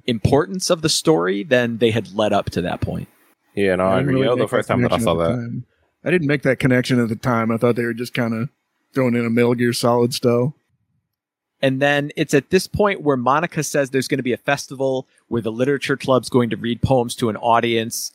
[0.06, 3.08] importance of the story than they had led up to that point.
[3.56, 4.20] Yeah, no, I, didn't agree.
[4.22, 5.30] really Yeah, the first time that I saw that.
[5.30, 5.66] time.
[6.04, 7.50] I didn't make that connection at the time.
[7.50, 8.50] I thought they were just kind of
[8.94, 10.54] throwing in a Metal Gear Solid style.
[11.60, 15.08] And then it's at this point where Monika says there's going to be a festival
[15.28, 18.12] where the literature club's going to read poems to an audience.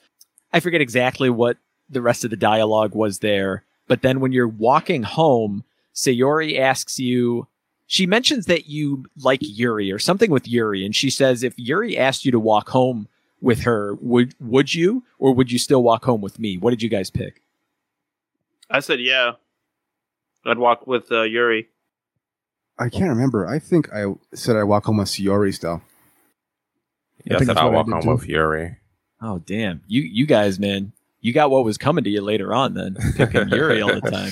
[0.53, 1.57] I forget exactly what
[1.89, 3.63] the rest of the dialogue was there.
[3.87, 5.63] But then when you're walking home,
[5.95, 7.47] Sayori asks you,
[7.87, 10.85] she mentions that you like Yuri or something with Yuri.
[10.85, 13.07] And she says, if Yuri asked you to walk home
[13.41, 16.57] with her, would, would you, or would you still walk home with me?
[16.57, 17.41] What did you guys pick?
[18.69, 19.33] I said, yeah.
[20.45, 21.67] I'd walk with uh, Yuri.
[22.77, 23.45] I can't remember.
[23.47, 25.81] I think I said I walk home with Sayori still.
[27.25, 28.11] Yeah, I, think said I'll what I walk home too.
[28.11, 28.77] with Yuri.
[29.21, 29.81] Oh, damn.
[29.87, 30.93] You, you guys, man.
[31.19, 34.31] you got what was coming to you later on then, picking Yuri all the time.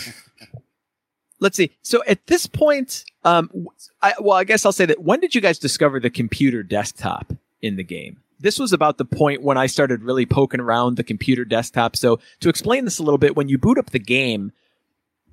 [1.39, 1.72] Let's see.
[1.82, 3.70] So at this point, um, w-
[4.02, 7.34] I, well, I guess I'll say that when did you guys discover the computer desktop
[7.62, 8.22] in the game?
[8.39, 11.96] This was about the point when I started really poking around the computer desktop.
[11.96, 14.52] So to explain this a little bit, when you boot up the game,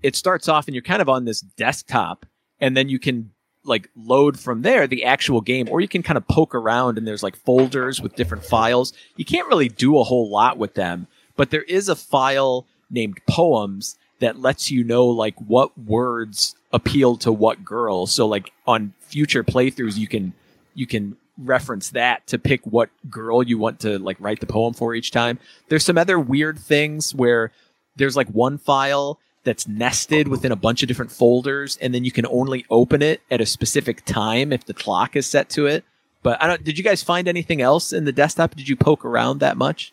[0.04, 2.26] it starts off and you're kind of on this desktop,
[2.60, 3.30] and then you can
[3.64, 7.08] like load from there the actual game, or you can kind of poke around and
[7.08, 8.92] there's like folders with different files.
[9.16, 13.18] You can't really do a whole lot with them, but there is a file named
[13.26, 18.06] poems that lets you know like what words appeal to what girl.
[18.06, 20.34] So like on future playthroughs, you can
[20.74, 24.74] you can reference that to pick what girl you want to like write the poem
[24.74, 25.38] for each time.
[25.70, 27.52] There's some other weird things where
[27.96, 32.10] there's like one file that's nested within a bunch of different folders and then you
[32.10, 35.84] can only open it at a specific time if the clock is set to it.
[36.22, 38.54] But I don't did you guys find anything else in the desktop?
[38.54, 39.92] Did you poke around that much?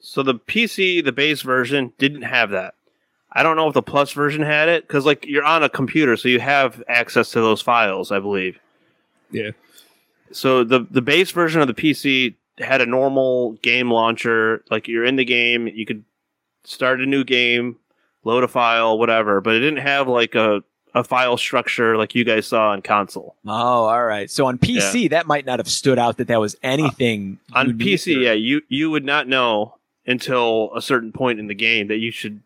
[0.00, 2.74] So the PC, the base version, didn't have that.
[3.32, 6.16] I don't know if the plus version had it because like you're on a computer,
[6.16, 8.58] so you have access to those files, I believe.
[9.30, 9.50] Yeah.
[10.32, 14.64] So the the base version of the PC had a normal game launcher.
[14.70, 16.04] Like you're in the game, you could
[16.64, 17.76] start a new game,
[18.24, 19.40] load a file, whatever.
[19.40, 20.62] But it didn't have like a
[20.94, 23.34] a file structure like you guys saw on console.
[23.46, 23.50] Oh,
[23.86, 24.30] all right.
[24.30, 27.78] So on PC, that might not have stood out that that was anything uh, On
[27.78, 31.88] PC, or- yeah, you you would not know until a certain point in the game
[31.88, 32.40] that you should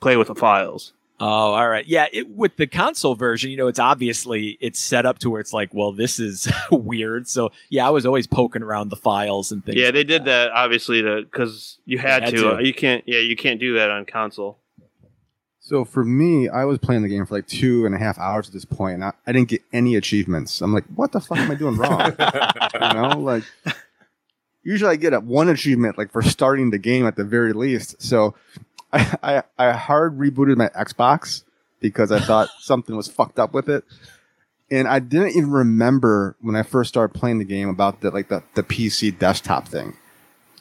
[0.00, 0.92] play with the files.
[1.20, 1.86] Oh, all right.
[1.86, 5.40] Yeah, it, with the console version, you know, it's obviously it's set up to where
[5.40, 7.28] it's like, well, this is weird.
[7.28, 9.76] So yeah, I was always poking around the files and things.
[9.76, 12.56] Yeah, they like did that obviously to because you had, had to.
[12.56, 12.64] to.
[12.66, 13.04] You can't.
[13.06, 14.58] Yeah, you can't do that on console.
[15.72, 18.46] So for me, I was playing the game for like two and a half hours
[18.46, 20.60] at this point, and I, I didn't get any achievements.
[20.60, 22.14] I'm like, what the fuck am I doing wrong?
[22.74, 23.42] you know, like
[24.62, 28.02] usually I get a one achievement like for starting the game at the very least.
[28.02, 28.34] So
[28.92, 31.42] I I, I hard rebooted my Xbox
[31.80, 33.82] because I thought something was fucked up with it.
[34.70, 38.28] And I didn't even remember when I first started playing the game about the like
[38.28, 39.96] the, the PC desktop thing.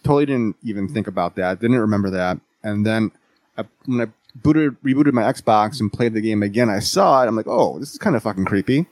[0.03, 1.59] Totally didn't even think about that.
[1.59, 2.39] Didn't remember that.
[2.63, 3.11] And then
[3.57, 7.27] I, when I booted rebooted my Xbox and played the game again, I saw it.
[7.27, 8.85] I'm like, oh, this is kind of fucking creepy.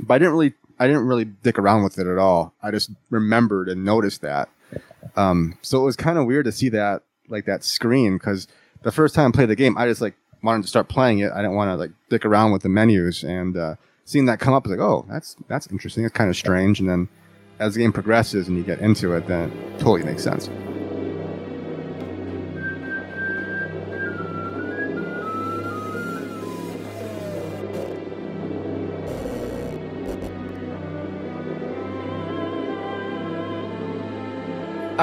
[0.00, 2.52] But I didn't really I didn't really dick around with it at all.
[2.62, 4.48] I just remembered and noticed that.
[5.16, 8.48] Um, so it was kind of weird to see that like that screen because
[8.82, 11.32] the first time I played the game, I just like wanted to start playing it.
[11.32, 14.54] I didn't want to like dick around with the menus and uh, seeing that come
[14.54, 16.04] up, I was like, oh, that's that's interesting.
[16.04, 16.80] It's kind of strange.
[16.80, 17.08] And then
[17.58, 20.48] as the game progresses and you get into it, then it totally makes sense.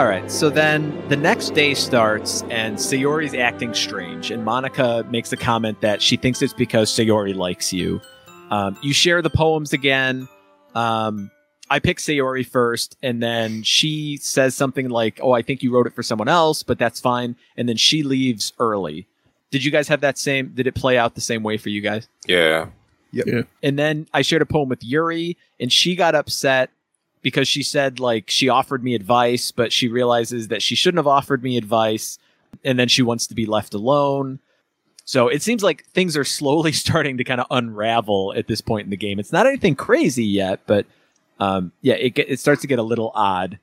[0.01, 0.31] All right.
[0.31, 5.79] So then the next day starts, and Sayori's acting strange, and Monika makes a comment
[5.81, 8.01] that she thinks it's because Sayori likes you.
[8.49, 10.27] Um, you share the poems again.
[10.73, 11.29] Um,
[11.69, 15.85] I pick Sayori first, and then she says something like, "Oh, I think you wrote
[15.85, 19.05] it for someone else, but that's fine." And then she leaves early.
[19.51, 20.47] Did you guys have that same?
[20.55, 22.07] Did it play out the same way for you guys?
[22.25, 22.69] Yeah.
[23.11, 23.43] Yeah.
[23.61, 26.71] And then I shared a poem with Yuri, and she got upset
[27.21, 31.07] because she said like she offered me advice, but she realizes that she shouldn't have
[31.07, 32.17] offered me advice,
[32.63, 34.39] and then she wants to be left alone.
[35.05, 38.85] So it seems like things are slowly starting to kind of unravel at this point
[38.85, 39.19] in the game.
[39.19, 40.85] It's not anything crazy yet, but
[41.39, 43.59] um, yeah, it it starts to get a little odd.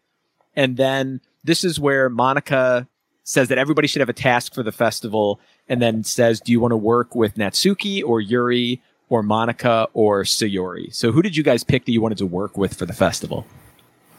[0.56, 2.86] And then this is where Monika
[3.24, 6.60] says that everybody should have a task for the festival, and then says, "Do you
[6.60, 11.42] want to work with Natsuki or Yuri or Monika or Sayori?" So who did you
[11.42, 13.46] guys pick that you wanted to work with for the festival?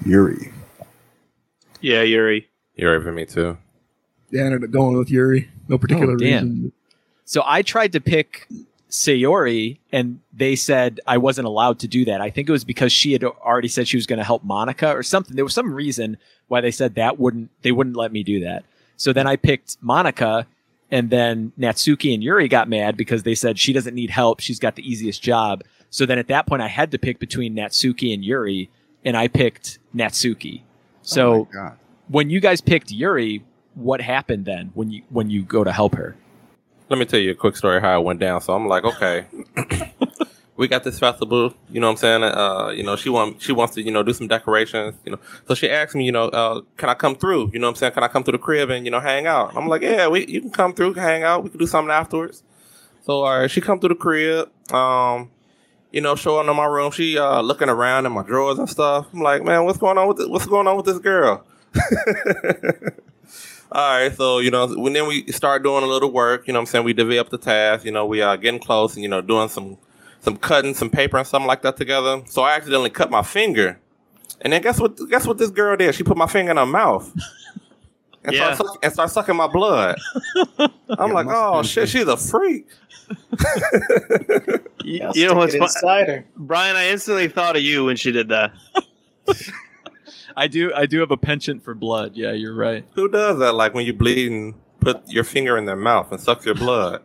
[0.06, 0.52] Yuri.
[1.82, 2.47] Yeah, Yuri.
[2.75, 3.58] Yuri for me too.
[4.32, 5.49] Yeah, I ended up going with Yuri.
[5.67, 6.71] No oh, particular Oh, reason.
[7.25, 8.47] So I tried to pick
[8.89, 12.21] Sayori, and they said I wasn't allowed to do that.
[12.21, 14.93] I think it was because she had already said she was going to help Monika
[14.93, 15.36] or something.
[15.36, 18.63] There was some reason why they said that wouldn't they wouldn't let me do that.
[18.97, 20.45] So then I picked Monika,
[20.91, 24.39] and then Natsuki and Yuri got mad because they said she doesn't need help.
[24.39, 25.63] She's got the easiest job.
[25.89, 28.69] So then at that point, I had to pick between Natsuki and Yuri,
[29.04, 30.62] and I picked Natsuki.
[30.62, 30.65] Oh
[31.04, 31.71] so oh
[32.10, 33.43] when you guys picked Yuri,
[33.75, 36.15] what happened then when you when you go to help her?
[36.89, 38.41] Let me tell you a quick story how it went down.
[38.41, 39.25] So I'm like, okay,
[40.59, 41.53] we got this festival.
[41.71, 42.23] You know what I'm saying?
[42.23, 44.95] Uh, you know, she want she wants to you know do some decorations.
[45.05, 47.51] You know, so she asked me, you know, uh, can I come through?
[47.53, 47.93] You know what I'm saying?
[47.93, 49.55] Can I come to the crib and you know hang out?
[49.55, 51.45] I'm like, yeah, we you can come through, hang out.
[51.45, 52.43] We can do something afterwards.
[53.03, 54.51] So she come through the crib.
[54.73, 55.31] Um,
[55.91, 56.91] you know, showing in my room.
[56.91, 59.07] She uh looking around in my drawers and stuff.
[59.13, 61.45] I'm like, man, what's going on with this, what's going on with this girl?
[63.71, 66.47] All right, so you know, when then we start doing a little work.
[66.47, 67.85] You know, what I'm saying we divvy up the task.
[67.85, 69.77] You know, we are getting close, and you know, doing some
[70.21, 72.21] some cutting, some paper, and something like that together.
[72.27, 73.79] So I accidentally cut my finger,
[74.41, 74.97] and then guess what?
[75.10, 75.93] Guess what this girl did?
[75.95, 77.12] She put my finger in her mouth.
[78.21, 78.53] And, Yeah.
[78.53, 79.97] start suck, and start sucking my blood.
[80.89, 82.67] I'm like, oh shit, she's a freak.
[84.84, 85.67] You, Gotta you know what's it fun?
[85.67, 86.25] inside her.
[86.36, 88.51] Brian, I instantly thought of you when she did that.
[90.36, 90.73] I do.
[90.73, 92.15] I do have a penchant for blood.
[92.15, 92.86] Yeah, you're right.
[92.95, 93.53] Who does that?
[93.55, 97.01] Like when you bleed and put your finger in their mouth and suck your blood.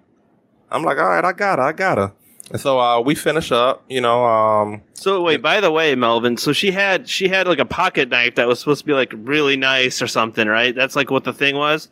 [0.70, 2.12] I'm like, all right, I got her, I got her.
[2.50, 3.82] And so uh, we finish up.
[3.88, 7.58] You know, um, So wait, by the way, Melvin, so she had she had like
[7.58, 10.74] a pocket knife that was supposed to be like really nice or something, right?
[10.74, 11.88] That's like what the thing was.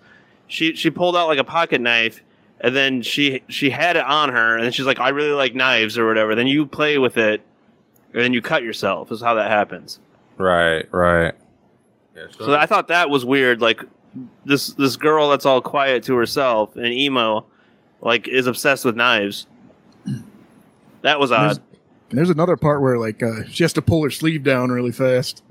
[0.49, 2.23] She she pulled out like a pocket knife
[2.61, 5.97] and then she she had it on her and she's like, I really like knives
[5.97, 6.35] or whatever.
[6.35, 7.41] Then you play with it
[8.13, 10.01] and then you cut yourself is how that happens.
[10.37, 11.35] right, right.
[12.15, 13.63] Yeah, So I thought that was weird.
[13.63, 13.83] Like
[14.45, 17.47] this this girl that's all quiet to herself and emo,
[18.03, 19.47] like is obsessed with knives.
[21.03, 21.61] That was odd.
[22.11, 25.43] there's another part where like uh, she has to pull her sleeve down really fast.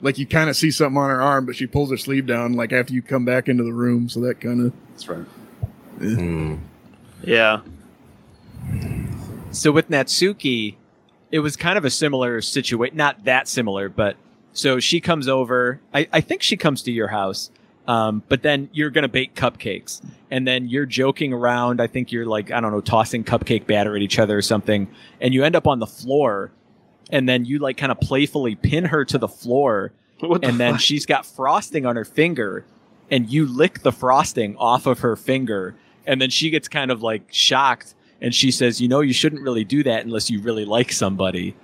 [0.00, 2.54] Like you kind of see something on her arm, but she pulls her sleeve down
[2.54, 4.08] like after you come back into the room.
[4.08, 5.26] So that kind of That's right.
[5.98, 6.56] Hmm.
[7.22, 7.60] Yeah.
[9.52, 10.76] So with Natsuki,
[11.30, 12.96] it was kind of a similar situation.
[12.96, 14.16] Not that similar, but
[14.52, 15.80] so she comes over.
[15.92, 17.50] I, I think she comes to your house.
[17.86, 21.80] Um, but then you're gonna bake cupcakes, and then you're joking around.
[21.80, 24.88] I think you're like I don't know, tossing cupcake batter at each other or something,
[25.20, 26.50] and you end up on the floor,
[27.10, 30.60] and then you like kind of playfully pin her to the floor, What the and
[30.60, 30.80] then fuck?
[30.80, 32.64] she's got frosting on her finger,
[33.10, 35.74] and you lick the frosting off of her finger,
[36.06, 39.42] and then she gets kind of like shocked, and she says, "You know, you shouldn't
[39.42, 41.54] really do that unless you really like somebody."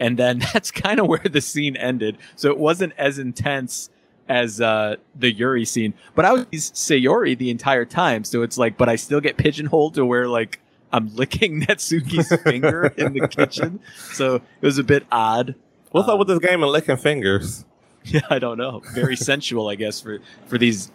[0.00, 2.18] And then that's kind of where the scene ended.
[2.36, 3.88] So it wasn't as intense
[4.28, 8.24] as uh, the Yuri scene, but I was Sayori the entire time.
[8.24, 10.60] So it's like, but I still get pigeonholed to where like
[10.92, 13.80] I'm licking Natsuki's finger in the kitchen.
[14.12, 15.54] So it was a bit odd.
[15.90, 17.64] What's Um, up with this game of licking fingers?
[18.04, 18.82] Yeah, I don't know.
[18.94, 20.90] Very sensual, I guess, for for these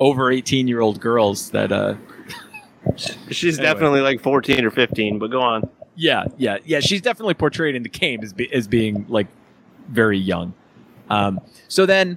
[0.00, 1.94] over 18 year old girls that uh
[3.30, 3.72] She's Anyway.
[3.72, 5.68] definitely like 14 or 15, but go on.
[5.96, 9.26] yeah yeah yeah she's definitely portrayed in the game as, be, as being like
[9.88, 10.54] very young
[11.10, 12.16] um so then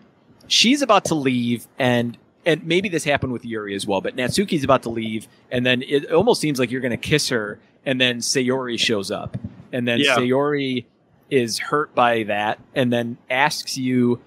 [0.54, 4.63] she's about to leave and and maybe this happened with yuri as well but natsuki's
[4.63, 8.00] about to leave and then it almost seems like you're going to kiss her and
[8.00, 9.38] then sayori shows up
[9.72, 10.16] and then Yeah.
[10.18, 10.86] sayori
[11.30, 14.22] is hurt by that and then asks you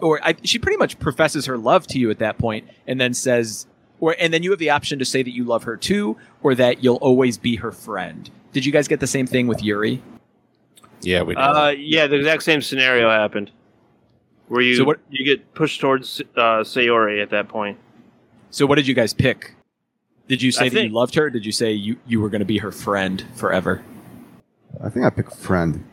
[0.00, 3.14] or I, she pretty much professes her love to you at that point and then
[3.14, 3.66] says
[4.00, 6.54] or and then you have the option to say that you love her too or
[6.56, 10.02] that you'll always be her friend did you guys get the same thing with yuri
[11.02, 11.40] Yeah, we do.
[11.40, 13.50] Uh, yeah, the exact same scenario happened,
[14.50, 17.78] where you So what- you get pushed towards uh, Sayori at that point.
[18.50, 19.54] so what did you guys pick
[20.28, 22.20] did you say I that think- you loved her or did you say you, you
[22.20, 23.82] were going to be her friend forever
[24.84, 25.84] I think I picked friend.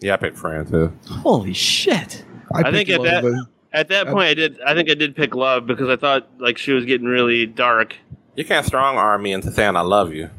[0.00, 0.92] yeah, I picked friend too.
[1.08, 4.58] holy shit I think at that- At that point, I did.
[4.62, 7.94] I think I did pick love because I thought like she was getting really dark.
[8.34, 10.30] You can't strong arm me into saying I love you.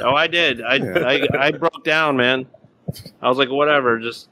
[0.00, 0.60] Oh, I did.
[0.60, 0.98] I Yeah.
[1.32, 2.44] I, I broke down, man.
[3.22, 4.28] I was like, whatever, just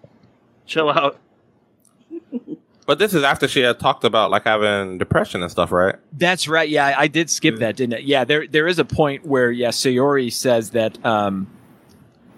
[0.66, 1.18] chill out.
[2.90, 5.94] But this is after she had talked about like having depression and stuff, right?
[6.12, 6.68] That's right.
[6.68, 8.02] Yeah, I, I did skip that, didn't it?
[8.02, 10.98] Yeah, there there is a point where yeah, Sayori says that.
[11.06, 11.46] Um,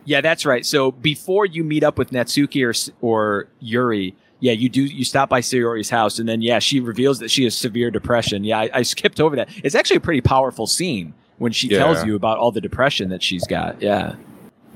[0.04, 0.66] yeah, that's right.
[0.66, 5.30] So before you meet up with Natsuki or or Yuri, yeah, you do you stop
[5.30, 8.44] by Sayori's house, and then yeah, she reveals that she has severe depression.
[8.44, 9.48] Yeah, I, I skipped over that.
[9.64, 13.22] It's actually a pretty powerful scene when she tells you about all the depression that
[13.22, 13.80] she's got.
[13.80, 14.16] Yeah.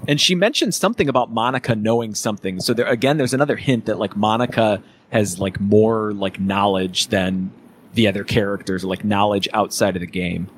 [0.09, 2.61] And she mentioned something about Monika knowing something.
[2.61, 4.83] So there again, there's another hint that like Monika
[5.17, 7.51] has like more like knowledge than
[7.95, 10.49] the other characters, like knowledge outside of the game.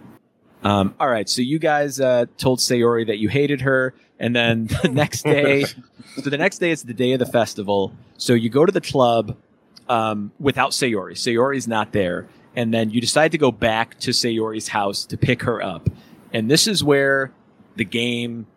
[0.64, 4.66] Um, all right, so you guys uh, told Sayori that you hated her, and then
[4.83, 7.92] the next day, so the next day is the day of the festival.
[8.16, 9.37] So you go to the club
[9.88, 11.12] um, without Sayori.
[11.12, 15.43] Sayori's not there, and then you decide to go back to Sayori's house to pick
[15.45, 15.89] her up,
[16.32, 17.32] and this is where
[17.76, 18.49] the game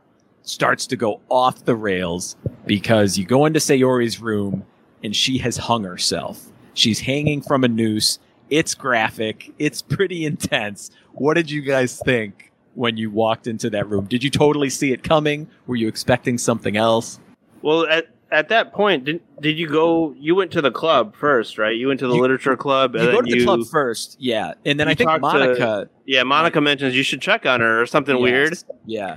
[0.41, 4.65] starts to go off the rails because you go into Sayori's room
[5.03, 6.47] and she has hung herself.
[6.73, 8.19] She's hanging from a noose.
[8.49, 9.53] It's graphic.
[9.59, 10.91] It's pretty intense.
[11.13, 14.05] What did you guys think when you walked into that room?
[14.05, 15.47] Did you totally see it coming?
[15.67, 17.19] Were you expecting something else?
[17.61, 20.13] Well, at at that point, did did you go?
[20.17, 21.75] You went to the club first, right?
[21.75, 23.43] You went to the You- literature club, and You go to the you.
[23.45, 25.89] club first, yeah, and then I think talked to- Monika.
[26.05, 29.15] yeah, Monika mentions you should check on her or something Yes, weird, Yeah,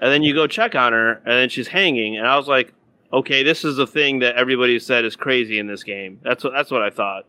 [0.00, 2.72] and then you go check on her, and then she's hanging, and I was like,
[3.14, 6.20] okay, this is the thing that everybody said is crazy in this game.
[6.22, 7.24] That's what that's what I thought.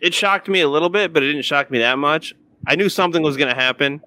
[0.00, 2.34] it shocked me a little bit, but it didn't shock me that much.
[2.66, 4.00] I knew something was going to happen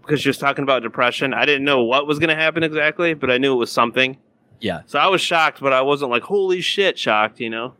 [0.00, 1.32] because she was talking about depression.
[1.32, 4.18] I didn't know what was going to happen exactly, but I knew it was something.
[4.60, 4.82] Yeah.
[4.86, 7.74] So I was shocked, but I wasn't like holy shit shocked, you know.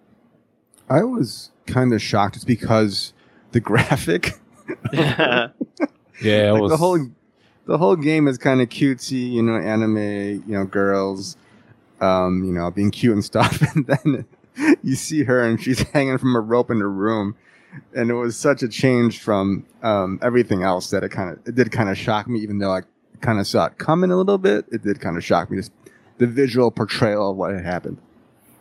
[0.88, 3.12] I was kind of shocked It's because
[3.52, 4.32] the graphic,
[4.92, 5.48] Yeah,
[6.22, 6.98] it like was the whole,
[7.66, 9.96] the whole game is kind of cutesy, you know, anime,
[10.46, 11.36] you know, girls,
[12.04, 14.26] um, you know, being cute and stuff, and then
[14.82, 17.36] you see her and she's hanging from a rope in her room,
[17.94, 21.54] and it was such a change from um, everything else that it kind of it
[21.54, 22.82] did kind of shock me, even though I
[23.20, 24.66] kind of saw it coming a little bit.
[24.70, 25.72] It did kind of shock me, just
[26.18, 27.98] the visual portrayal of what had happened.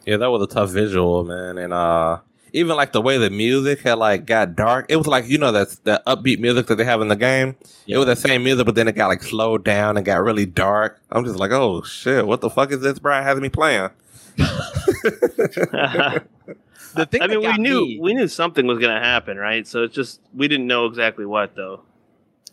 [0.05, 2.19] Yeah, that was a tough visual, man, and uh,
[2.53, 4.85] even like the way the music had like got dark.
[4.89, 7.55] It was like you know that that upbeat music that they have in the game.
[7.87, 10.45] It was the same music, but then it got like slowed down and got really
[10.45, 11.01] dark.
[11.11, 12.99] I'm just like, oh shit, what the fuck is this?
[12.99, 13.89] Brian has me playing.
[16.95, 19.67] The thing I mean, we knew me- we knew something was going to happen, right?
[19.67, 21.81] So it's just we didn't know exactly what though.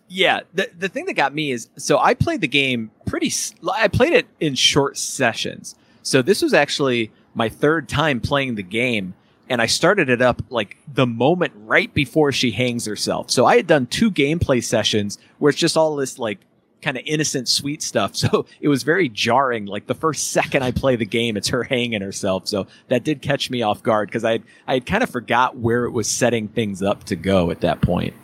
[0.08, 3.32] Yeah, the the thing that got me is so I played the game pretty.
[3.72, 5.74] I played it in short sessions.
[6.02, 9.14] So this was actually my third time playing the game,
[9.50, 13.32] and I started it up like the moment right before she hangs herself.
[13.32, 16.38] So I had done two gameplay sessions where it's just all this like
[16.80, 18.14] kind of innocent, sweet stuff.
[18.20, 19.66] So it was very jarring.
[19.66, 22.46] Like the first second I play the game, it's her hanging herself.
[22.46, 25.84] So that did catch me off guard because I I had kind of forgot where
[25.84, 28.14] it was setting things up to go at that point.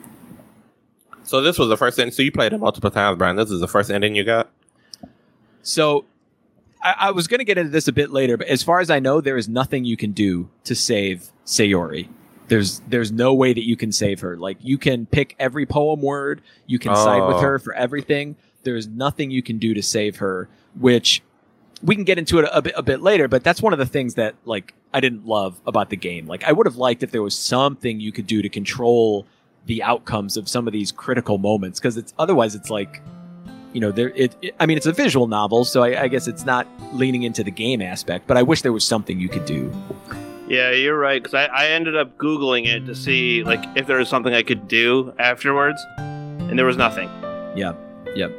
[1.25, 2.13] So this was the first ending.
[2.13, 3.35] So you played it multiple times, Brian.
[3.35, 4.49] This is the first ending you got.
[5.63, 6.05] So
[6.87, 8.91] I, I was going to get into this a bit later, but as far as
[8.91, 12.09] I know, there is nothing you can do to save Sayori.
[12.49, 14.37] There's there's no way that you can save her.
[14.37, 17.41] Like you can pick every poem word, you can side with Oh.
[17.41, 18.37] her for everything.
[18.63, 21.23] There's nothing you can do to save her, which
[21.83, 23.27] we can get into it a bit a bit later.
[23.27, 26.27] But that's one of the things that like I didn't love about the game.
[26.29, 29.27] Like I would have liked if there was something you could do to control
[29.67, 33.03] the outcomes of some of these critical moments because it's otherwise it's like
[33.77, 36.27] you know there it, it- i mean it's a visual novel so I, I guess
[36.33, 36.67] it's not
[37.01, 39.61] leaning into the game aspect but i wish there was something you could do
[40.49, 41.21] Yeah, you're right.
[41.21, 44.45] Because I, I ended up googling it to see like if there was something I
[44.51, 45.81] could do afterwards,
[46.49, 47.09] and there was nothing.
[47.63, 47.73] yeah
[48.15, 48.31] yep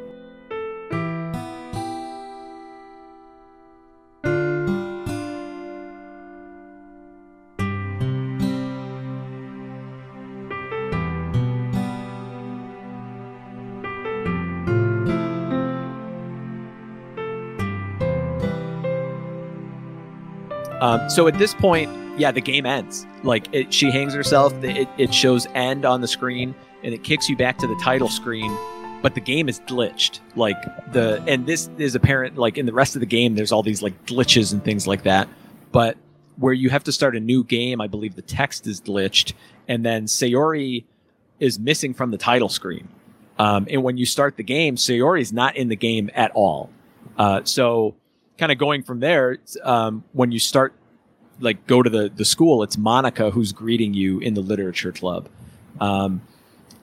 [20.87, 23.05] Um, so at this point, yeah, the game ends.
[23.23, 24.53] Like it, she hangs herself.
[24.63, 28.07] It, it shows end on the screen, and it kicks you back to the title
[28.07, 28.55] screen.
[29.01, 30.21] But the game is glitched.
[30.37, 30.57] Like
[30.93, 32.37] the and this is apparent.
[32.37, 35.03] Like in the rest of the game, there's all these like glitches and things like
[35.03, 35.27] that.
[35.73, 35.97] But
[36.37, 39.33] where you have to start a new game, I believe the text is glitched,
[39.67, 40.85] and then Sayori
[41.41, 42.87] is missing from the title screen.
[43.37, 46.69] Um, and when you start the game, Sayori is not in the game at all.
[47.17, 47.93] Uh, so
[48.37, 50.73] kind of going from there, um, when you start
[51.39, 55.29] like go to the the school, it's Monika who's greeting you in the literature club,
[55.79, 56.21] um,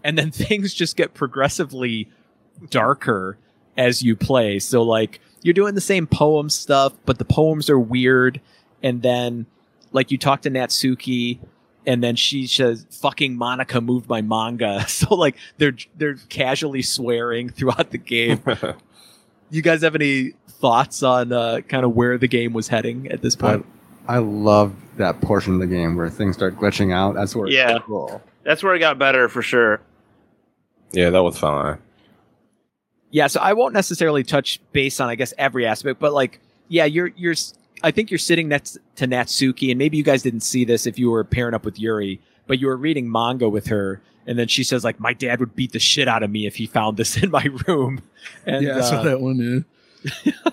[0.02, 2.08] and then things just get progressively
[2.70, 3.36] darker
[3.76, 4.58] as you play.
[4.58, 8.40] So like you're doing the same poem stuff, but the poems are weird,
[8.82, 9.46] and then
[9.92, 11.38] like you talk to Natsuki.
[11.86, 17.50] And then she says, "Fucking Monika moved my manga." So like they're they're casually swearing
[17.50, 18.42] throughout the game.
[19.50, 23.20] you guys have any thoughts on uh, kind of where the game was heading at
[23.20, 23.66] this point?
[24.06, 27.14] I love that portion of the game where things start glitching out.
[27.14, 27.76] That's where Yeah.
[27.76, 28.22] it's cool.
[28.42, 29.80] That's where it got better for sure.
[30.92, 31.78] Yeah, that was fine.
[33.10, 36.84] Yeah, so I won't necessarily touch base on I guess every aspect, but like yeah,
[36.84, 40.40] you're you're s- I think you're sitting next to Natsuki and maybe you guys didn't
[40.40, 43.66] see this if you were pairing up with Yuri, but you were reading manga with
[43.68, 46.46] her and then she says like my dad would beat the shit out of me
[46.46, 48.02] if he found this in my room.
[48.46, 49.64] And yeah, I saw uh, that one.
[50.24, 50.32] Yeah.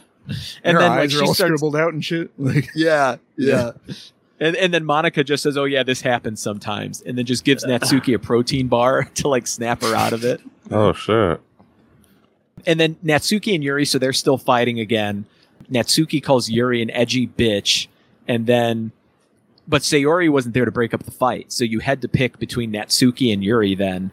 [0.64, 2.32] and Her then like are she all starts scribbled out and shit.
[2.38, 3.72] Like, Yeah, Yeah.
[4.40, 7.64] And and then Monika just says, "Oh yeah, this happens sometimes," and then just gives
[7.64, 10.42] Natsuki a protein bar to like snap her out of it.
[10.72, 11.40] Oh shit.
[12.66, 15.26] And then Natsuki and Yuri, so they're still fighting again.
[15.72, 17.88] Natsuki calls Yuri an edgy bitch,
[18.28, 18.92] and then,
[19.68, 22.72] but Sayori wasn't there to break up the fight, so you had to pick between
[22.72, 24.10] Natsuki and Yuri then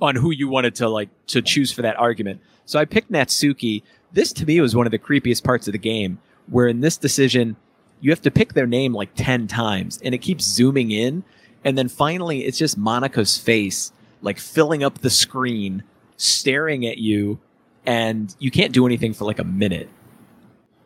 [0.00, 2.40] on who you wanted to like to choose for that argument.
[2.64, 3.82] So I picked Natsuki.
[4.12, 6.96] This to me was one of the creepiest parts of the game, where in this
[6.96, 7.56] decision
[8.00, 11.22] you have to pick their name like 10 times and it keeps zooming in
[11.64, 13.92] and then finally it's just Monika's face
[14.22, 15.84] like filling up the screen
[16.16, 17.38] staring at you
[17.86, 19.88] and you can't do anything for like a minute.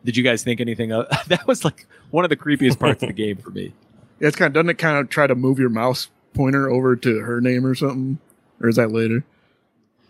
[0.05, 3.07] Did you guys think anything of that was like one of the creepiest parts of
[3.09, 3.73] the game for me.
[4.19, 6.95] Yeah, it's kind of doesn't it kind of try to move your mouse pointer over
[6.95, 8.17] to her name or something,
[8.59, 9.23] or is that later?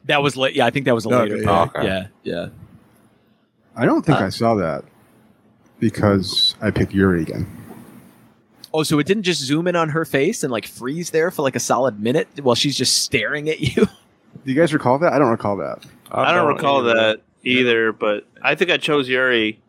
[0.06, 0.56] That was late.
[0.56, 1.38] Yeah, I think that was a Okay, later.
[1.44, 1.66] yeah.
[1.66, 1.76] pick.
[1.76, 1.88] Oh, okay.
[1.88, 2.48] Yeah, yeah.
[3.78, 4.84] I don't think Uh, I saw that
[5.80, 7.46] because I picked Yuri again.
[8.74, 11.42] Oh, so it didn't just zoom in on her face and like freeze there for
[11.42, 13.86] like a solid minute while she's just staring at you.
[14.46, 15.14] Do you guys recall that?
[15.14, 15.86] I don't recall that.
[16.12, 16.94] I don't recall either.
[16.94, 19.60] that either, but I think I chose Yuri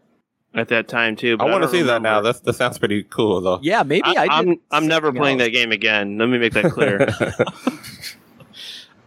[0.54, 1.34] at that time too.
[1.34, 2.20] I But want to don't see that now.
[2.20, 3.58] That's, that sounds pretty cool, though.
[3.62, 5.46] yeah, maybe I, I, did am I'm never playing else.
[5.48, 6.18] that game again.
[6.18, 7.08] Let me make that clear.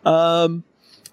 [0.03, 0.63] Um,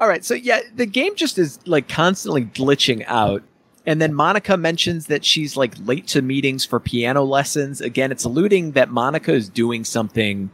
[0.01, 3.43] all right, so yeah, the game just is like constantly glitching out.
[3.89, 7.81] And then Monika mentions that she's like late to meetings for piano lessons.
[7.81, 10.51] Again, it's alluding that Monika is doing something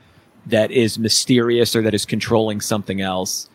[0.47, 3.49] that is mysterious or that is controlling something else.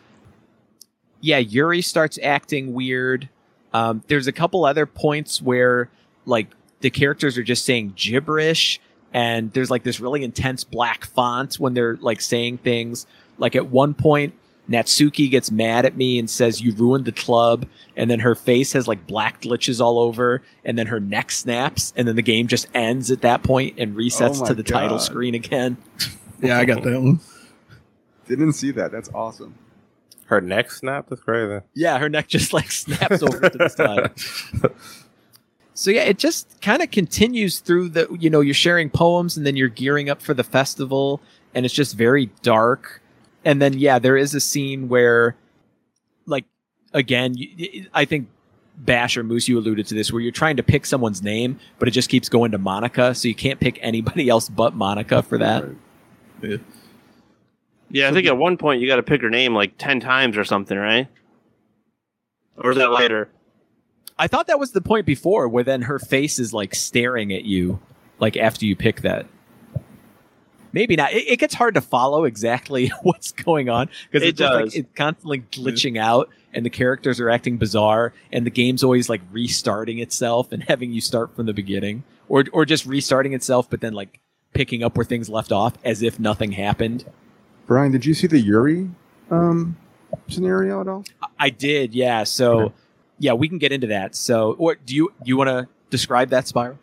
[1.22, 3.30] Yeah, Yuri starts acting weird.
[3.72, 5.88] Um, there's a couple other points where
[6.26, 6.48] like
[6.80, 8.82] the characters are just saying gibberish
[9.14, 13.06] and there's like this really intense black font when they're like saying things.
[13.38, 14.34] Like at one point,
[14.68, 17.66] Natsuki gets mad at me and says, You ruined the club.
[17.96, 20.42] And then her face has like black glitches all over.
[20.64, 21.92] And then her neck snaps.
[21.96, 24.98] And then the game just ends at that point and resets Oh to the title
[24.98, 25.76] screen again.
[26.42, 27.20] Yeah, I got that one.
[28.26, 28.90] Didn't see that.
[28.90, 29.56] That's awesome.
[30.24, 31.10] Her neck snapped.
[31.10, 31.62] That's crazy.
[31.74, 33.68] Yeah, her neck just like snaps over to the
[34.62, 34.72] side.
[35.74, 39.44] So yeah, it just kind of continues through the you know, you're sharing poems and
[39.44, 41.20] then you're gearing up for the festival
[41.54, 42.99] and it's just very dark.
[43.44, 45.36] And then yeah, there is a scene where
[46.26, 46.44] like
[46.92, 47.36] again,
[47.94, 48.28] I think
[48.76, 51.88] Bash or Moose, you alluded to this, where you're trying to pick someone's name, but
[51.88, 55.38] it just keeps going to Monika, so you can't pick anybody else but Monika for
[55.38, 55.64] that.
[56.42, 56.60] Right.
[57.90, 60.38] yeah, I think at one point you got to pick her name like ten times
[60.38, 61.08] or something, right?
[62.56, 63.28] Or is that later?
[64.18, 67.44] I thought that was the point before, where then her face is like staring at
[67.44, 67.80] you,
[68.18, 69.26] like after you pick that.
[70.72, 71.12] Maybe not.
[71.12, 74.74] It, it gets hard to follow exactly what's going on because It it's just like
[74.76, 79.20] it's constantly glitching out, and the characters are acting bizarre, and the game's always like
[79.32, 83.80] restarting itself and having you start from the beginning, or or just restarting itself, but
[83.80, 84.20] then like
[84.52, 87.04] picking up where things left off as if nothing happened.
[87.66, 88.90] Brian, did you see the Yuri
[89.30, 89.76] um,
[90.28, 91.04] scenario at all?
[91.38, 92.24] I did, yeah.
[92.24, 92.74] So, Okay.
[93.20, 94.16] yeah, we can get into that.
[94.16, 96.78] So, or do you do you want to describe that spiral?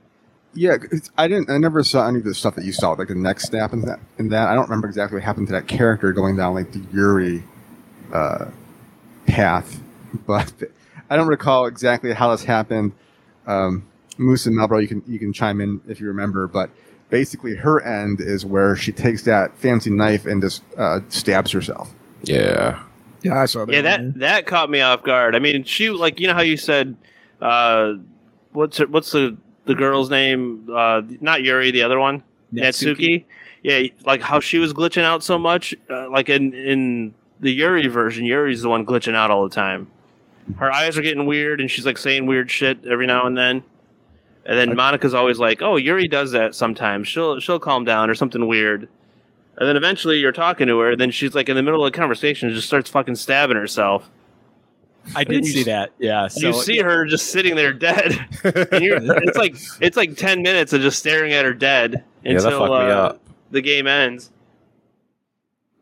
[0.57, 0.77] Yeah,
[1.19, 1.51] I didn't.
[1.51, 3.83] I never saw any of the stuff that you saw, like the neck snap and
[3.83, 3.99] that.
[4.17, 6.81] And that I don't remember exactly what happened to that character going down like the
[6.91, 7.43] Yuri
[8.11, 8.47] uh,
[9.27, 9.79] path,
[10.25, 10.51] but
[11.11, 12.93] I don't recall exactly how this happened.
[13.45, 13.85] Um,
[14.17, 16.71] Moose and Melbro, you can you can chime in if you remember, but
[17.11, 21.93] basically her end is where she takes that fancy knife and just uh, stabs herself.
[22.23, 22.81] Yeah.
[23.21, 23.73] Yeah, I saw that.
[23.73, 24.11] Yeah, one.
[24.13, 25.35] that that caught me off guard.
[25.35, 26.97] I mean, she like you know how you said,
[27.41, 27.93] uh,
[28.53, 29.37] what's her, what's the
[29.67, 30.67] the girl's name?
[30.73, 33.25] Uh, not Yuri, the other one, Natsuki.
[33.63, 35.75] Yeah, like how she was glitching out so much.
[35.89, 39.87] Uh, like in in the Yuri version, Yuri's the one glitching out all the time.
[40.55, 43.63] Her eyes are getting weird, and she's like saying weird shit every now and then.
[44.45, 47.07] And then Monika's always like, "Oh, Yuri does that sometimes.
[47.07, 48.87] She'll she'll calm down or something weird."
[49.57, 51.91] And then eventually you're talking to her, and then she's like in the middle of
[51.91, 54.09] the conversation, just starts fucking stabbing herself.
[55.15, 55.91] I did see that.
[55.99, 56.27] Yeah.
[56.27, 58.13] So you see her just sitting there dead.
[58.43, 62.33] and you're, it's like it's like ten minutes of just staring at her dead Yeah,
[62.33, 63.13] that until fucked uh,
[63.51, 64.31] the game ends.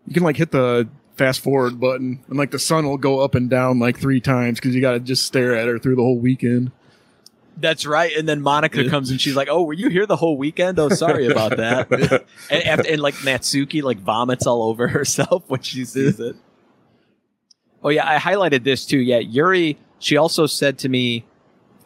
[0.07, 3.35] you can like hit the fast forward button, and like the sun will go up
[3.35, 6.01] and down like three times because you got to just stare at her through the
[6.03, 6.71] whole weekend.
[7.57, 8.11] That's right.
[8.15, 10.77] And then Monika comes and she's like, "Oh, were you here the whole weekend?
[10.77, 11.89] Oh, sorry about that."
[12.49, 16.35] and, after, and like Natsuki like vomits all over herself when she sees it.
[17.85, 18.97] Oh yeah, I highlighted this too.
[18.97, 19.77] Yeah, Yuri.
[19.99, 21.23] She also said to me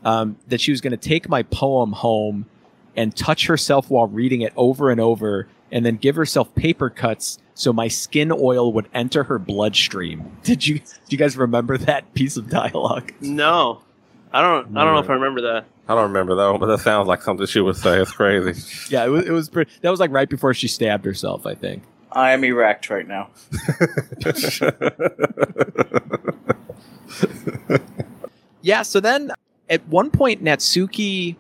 [0.06, 2.46] um, that she was going to take my poem home
[2.96, 7.38] and touch herself while reading it over and over, and then give herself paper cuts
[7.54, 10.38] so my skin oil would enter her bloodstream.
[10.44, 10.80] Did you?
[10.80, 13.14] Do you guys remember that piece of dialogue?
[13.20, 13.82] No,
[14.32, 14.78] I don't.
[14.78, 15.66] I don't know if I remember that.
[15.90, 18.00] I don't remember that one, but that sounds like something she would say.
[18.00, 18.62] It's crazy.
[18.90, 19.26] Yeah, it was.
[19.26, 21.46] It was pretty, that was like right before she stabbed herself.
[21.46, 21.84] I think.
[22.12, 23.30] I am erect right now.
[28.62, 29.32] Yeah, so then
[29.70, 31.36] at one point Natsuki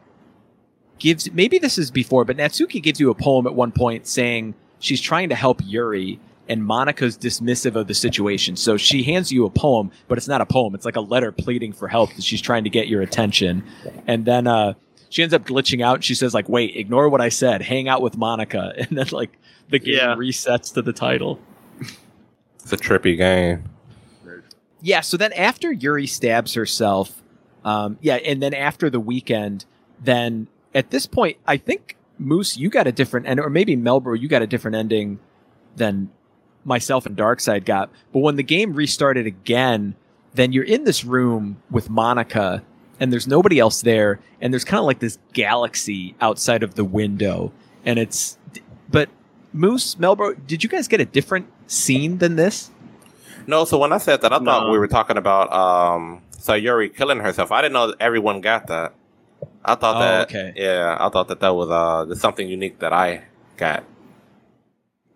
[0.99, 4.53] gives maybe this is before, but Natsuki gives you a poem at one point saying
[4.79, 8.55] she's trying to help Yuri and Monika's dismissive of the situation.
[8.55, 10.73] So she hands you a poem, but it's not a poem.
[10.73, 13.63] It's like a letter pleading for help that she's trying to get your attention.
[14.07, 14.73] And then uh
[15.09, 17.61] she ends up glitching out and she says like, "Wait, ignore what I said.
[17.61, 19.37] Hang out with Monika." And then like
[19.69, 20.15] the game Yeah.
[20.15, 21.39] resets to the title.
[22.61, 23.63] It's a trippy game.
[24.81, 27.21] Yeah, so then after Yuri stabs herself,
[27.65, 29.65] um, yeah, and then after the weekend,
[30.01, 34.17] then at this point, I think Moose, you got a different end, or maybe Melbro,
[34.19, 35.19] you got a different ending
[35.75, 36.09] than
[36.63, 37.89] myself and Darkside got.
[38.13, 39.95] But when the game restarted again,
[40.33, 42.61] then you're in this room with Monika
[42.99, 46.83] and there's nobody else there and there's kind of like this galaxy outside of the
[46.83, 47.51] window
[47.85, 48.37] and it's
[48.89, 49.09] but
[49.53, 52.69] Moose, Melbro, did you guys get a different scene than this?
[53.47, 57.19] No, so when I said that, I thought we were talking about um Sayuri killing
[57.19, 57.51] herself.
[57.51, 58.93] I didn't know that everyone got that.
[59.65, 60.27] I thought Oh, that.
[60.29, 60.53] okay.
[60.55, 63.23] Yeah, I thought that that was uh something unique that I
[63.57, 63.83] got.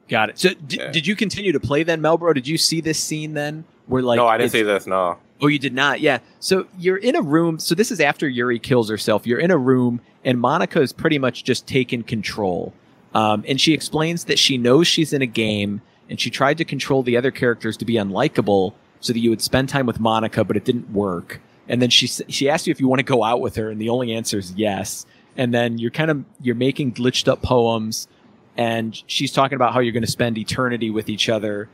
[0.10, 0.40] Got it.
[0.40, 0.92] So d- Yeah.
[0.92, 2.34] did you continue to play then, Melbro?
[2.34, 3.64] Did you see this scene then?
[3.88, 4.88] Where like no, I didn't see this.
[4.88, 5.18] No.
[5.44, 6.00] Oh, you did not?
[6.00, 6.20] Yeah.
[6.40, 7.60] So you're in a room.
[7.60, 9.28] So this is after Yuri kills herself.
[9.28, 12.74] You're in a room, and Monika is pretty much just taken control.
[13.14, 16.66] Um, and she explains that she knows she's in a game, and she tried to
[16.66, 20.48] control the other characters to be unlikable so that you would spend time with Monika,
[20.48, 21.42] but it didn't work.
[21.68, 23.82] And then she she asked you if you want to go out with her, and
[23.82, 25.06] the only answer is yes.
[25.36, 28.08] And then you're kind of you're making glitched up poems,
[28.56, 31.68] and she's talking about how you're going to spend eternity with each other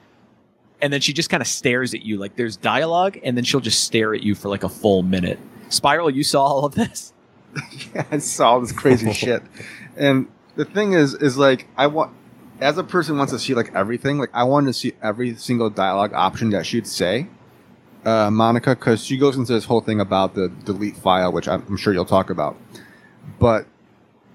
[0.82, 3.60] and then she just kind of stares at you like there's dialogue and then she'll
[3.60, 7.14] just stare at you for like a full minute spiral you saw all of this
[7.96, 9.44] yeah, I saw all this crazy shit.
[9.98, 12.14] And the thing is, is like I want,
[12.60, 14.18] as a person wants to see like everything.
[14.18, 17.28] Like I wanted to see every single dialogue option that she'd say,
[18.06, 21.64] uh, Monika, because she goes into this whole thing about the delete file, which I'm,
[21.68, 22.58] I'm sure you'll talk about.
[23.40, 23.68] But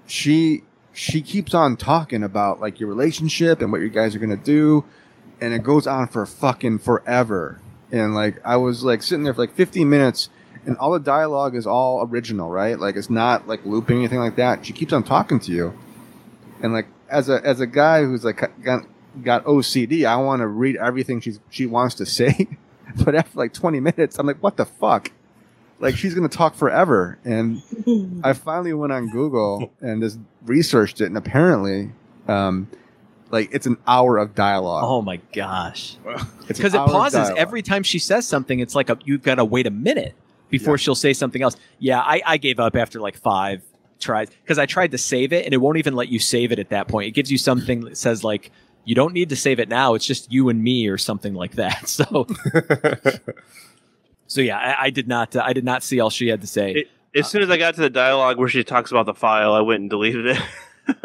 [0.07, 4.37] she she keeps on talking about like your relationship and what you guys are gonna
[4.37, 4.85] do,
[5.41, 7.59] and it goes on for fucking forever.
[7.91, 10.29] And like I was like sitting there for like 15 minutes
[10.65, 12.79] and all the dialogue is all original, right?
[12.79, 14.65] Like it's not like looping anything like that.
[14.65, 15.77] She keeps on talking to you,
[16.61, 18.85] and like as a as a guy who's like got
[19.23, 22.47] got OCD, I want to read everything she's she wants to say,
[23.03, 25.11] but after like 20 minutes, I'm like, what the fuck?
[25.79, 27.61] Like she's gonna talk forever, and
[28.23, 31.91] I finally went on Google and just researched it, and apparently,
[32.27, 32.69] um,
[33.35, 34.83] like it's an hour of dialogue.
[34.85, 35.97] oh my gosh
[36.49, 39.45] It's because it pauses every time she says something it's like a, you've got to
[39.45, 40.13] wait a minute
[40.49, 40.77] before Yeah.
[40.77, 43.61] she'll say something else yeah I, I gave up after like five
[43.99, 46.59] tries because i tried to save it and it won't even let you save it
[46.59, 48.51] at that point it gives you something that says like
[48.83, 51.53] you don't need to save it now it's just you and me or something like
[51.53, 52.27] that so
[54.27, 56.47] so yeah i, I did not uh, i did not see all she had to
[56.47, 56.87] say It-
[57.19, 59.61] As soon as I got to the dialogue where she talks about the file, I
[59.61, 60.37] went and deleted it.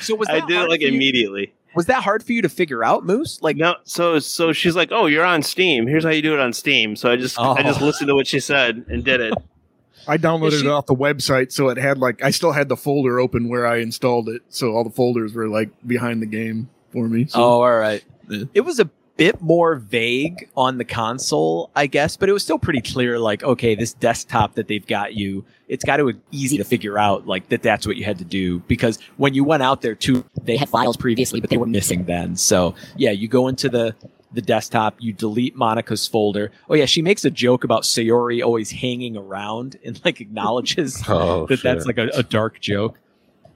[0.00, 0.92] so was I that did it like for you?
[0.94, 1.52] immediately.
[1.74, 4.90] was that hard for you to figure out moose like No, so so she's like,
[4.92, 5.86] "Oh, you're on Steam.
[5.86, 7.84] Here's how you do it on Steam." So I just I just Oh.
[7.86, 9.34] listened to what she said and did it.
[10.08, 12.76] I downloaded she- it off the website, so it had like I still had the
[12.76, 16.68] folder open where I installed it, so all the folders were like behind the game
[16.92, 17.26] for me.
[17.26, 18.04] So Oh, all right.
[18.28, 18.44] Yeah.
[18.54, 22.58] It was a bit more vague on the console, I guess, but it was still
[22.58, 23.18] pretty clear.
[23.18, 26.98] Like, okay, this desktop that they've got you, it's got to be easy to figure
[26.98, 27.62] out, like that.
[27.62, 30.68] That's what you had to do because when you went out there too, they had
[30.68, 32.36] files previously, but they were missing then.
[32.36, 33.94] So yeah, you go into the
[34.32, 36.50] the desktop, you delete Monika's folder.
[36.68, 41.46] Oh yeah, she makes a joke about Sayori always hanging around and like acknowledges Oh,
[41.46, 42.98] that that's like a, a dark joke.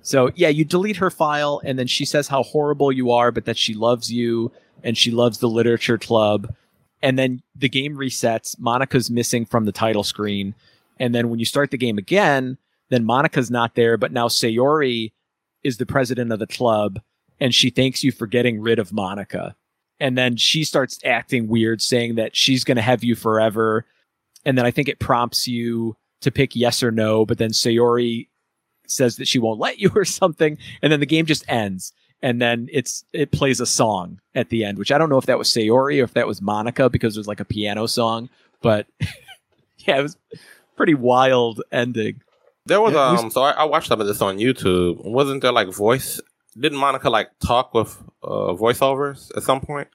[0.00, 3.44] So yeah, you delete her file, and then she says how horrible you are, but
[3.44, 4.52] that she loves you
[4.82, 6.54] and she loves the literature club.
[7.02, 8.58] And then the game resets.
[8.58, 10.54] Monika's missing from the title screen,
[10.98, 12.58] and then when you start the game again,
[12.90, 15.12] then Monika's not there, but now Sayori
[15.62, 17.00] is the president of the club,
[17.40, 19.54] and she thanks you for getting rid of Monika.
[20.00, 23.84] And then she starts acting weird, saying that she's going to have you forever.
[24.44, 28.28] And then I think it prompts you to pick yes or no, but then Sayori
[28.86, 31.92] says that she won't let you or something, and then the game just ends.
[32.20, 35.26] And then it's it plays a song at the end, which I don't know if
[35.26, 38.28] that was Sayori or if that was Monika because it was like a piano song.
[38.60, 38.88] But
[39.78, 40.16] yeah, it was
[40.78, 42.22] pretty wild ending.
[42.64, 43.30] There was Yeah, we- um.
[43.30, 45.04] So I, I watched some of this on YouTube.
[45.04, 46.20] Wasn't there like voice?
[46.58, 49.88] Didn't Monika like talk with uh, voiceovers at some point?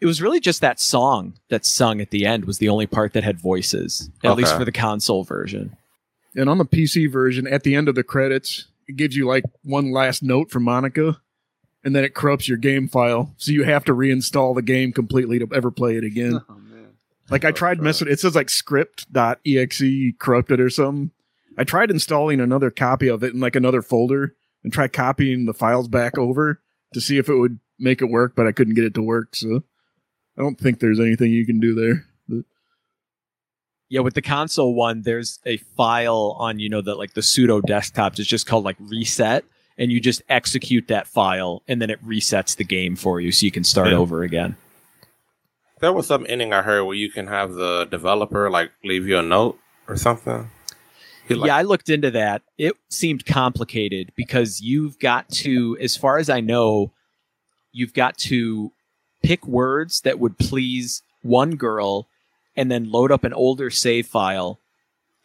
[0.00, 3.12] It was really just that song that's sung at the end was the only part
[3.12, 5.76] that had voices, at least for the console version.
[6.36, 9.44] And on the PC version, at the end of the credits, it gives you like
[9.62, 11.16] one last note from Monika,
[11.84, 15.38] and then it corrupts your game file, so you have to reinstall the game completely
[15.38, 16.40] to ever play it again.
[16.48, 16.63] Oh, man.
[17.30, 19.82] Like I tried messing, it says like script.exe
[20.18, 21.10] corrupted or something.
[21.56, 25.54] I tried installing another copy of it in like another folder and tried copying the
[25.54, 26.60] files back over
[26.92, 29.34] to see if it would make it work, but I couldn't get it to work.
[29.36, 29.62] So
[30.36, 32.06] I don't think there's anything you can do there.
[33.88, 37.60] Yeah, with the console one, there's a file on, you know, the like the pseudo
[37.60, 38.18] desktops.
[38.18, 39.44] It's just called like reset.
[39.76, 43.44] And you just execute that file and then it resets the game for you so
[43.44, 43.96] you can start Yeah.
[43.98, 44.56] over again.
[45.84, 49.18] There was some ending I heard where you can have the developer like leave you
[49.18, 50.50] a note or something.
[51.28, 52.40] Like, yeah, I looked into that.
[52.56, 56.90] It seemed complicated because you've got to, as far as I know,
[57.70, 58.72] you've got to
[59.22, 62.08] pick words that would please one girl,
[62.56, 64.58] and then load up an older save file,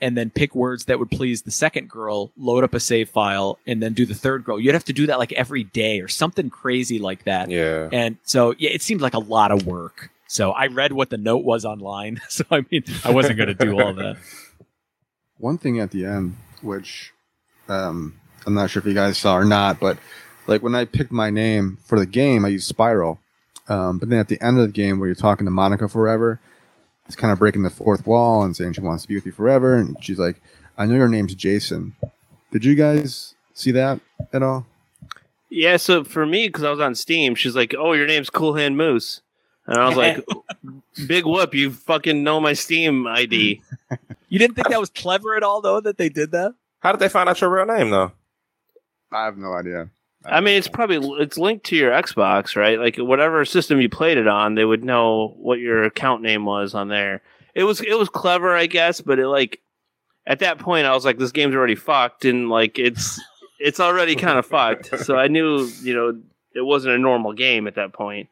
[0.01, 3.57] and then pick words that would please the second girl, load up a save file,
[3.65, 4.59] and then do the third girl.
[4.59, 7.49] You'd have to do that like every day or something crazy like that.
[7.49, 7.87] Yeah.
[7.93, 10.11] And so yeah, it seemed like a lot of work.
[10.29, 12.21] So I read what the note was online.
[12.29, 14.17] So I mean, I wasn't going to do all that.
[15.37, 17.11] One thing at the end, which
[17.67, 19.97] um, I'm not sure if you guys saw or not, but
[20.45, 23.19] like when I picked my name for the game, I used Spiral.
[23.67, 26.39] Um, but then at the end of the game, where you're talking to Monika forever,
[27.07, 29.31] it's kind of breaking the fourth wall and saying she wants to be with you
[29.31, 29.75] forever.
[29.75, 30.41] And she's like,
[30.77, 31.95] I know your name's Jason.
[32.51, 33.99] Did you guys see that
[34.31, 34.67] at all?
[35.49, 38.55] Yeah, so for me, because I was on Steam, she's like, "Oh, your name's Cool
[38.55, 39.21] Hand Moose,"
[39.69, 40.25] and I was like,
[41.07, 41.53] "Big whoop!
[41.53, 43.61] You fucking know my Steam ID."
[44.27, 46.53] You didn't think that was clever at all, though, that they did that?
[46.79, 48.11] How did they find out your real name though?
[49.11, 49.89] I have no idea.
[50.25, 52.79] I mean, it's probably it's linked to your Xbox, right?
[52.79, 56.73] Like whatever system you played it on, they would know what your account name was
[56.73, 57.21] on there.
[57.55, 59.61] It was it was clever, I guess, but it like
[60.25, 63.19] at that point, I was like, this game's already fucked, and like it's
[63.59, 64.99] it's already kind of fucked.
[64.99, 66.19] So I knew, you know,
[66.53, 68.29] it wasn't a normal game at that point.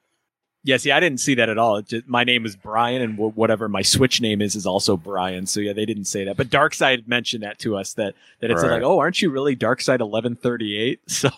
[0.67, 1.81] Yeah, see, I didn't see that at all.
[1.81, 5.45] Just, my name is Brian, and wh- whatever my Switch name is is also Brian.
[5.47, 6.35] So yeah, they didn't say that.
[6.35, 8.71] But Darkside mentioned that to us that that it's Right.
[8.73, 10.99] like, oh, aren't you really Darkside eleven thirty eight?
[11.07, 11.29] So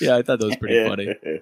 [0.00, 1.14] yeah, I thought that was pretty funny.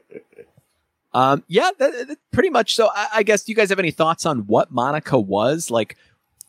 [1.12, 2.74] Um, yeah, that, that- pretty much.
[2.74, 5.96] So I, I guess do you guys have any thoughts on what Monika was like?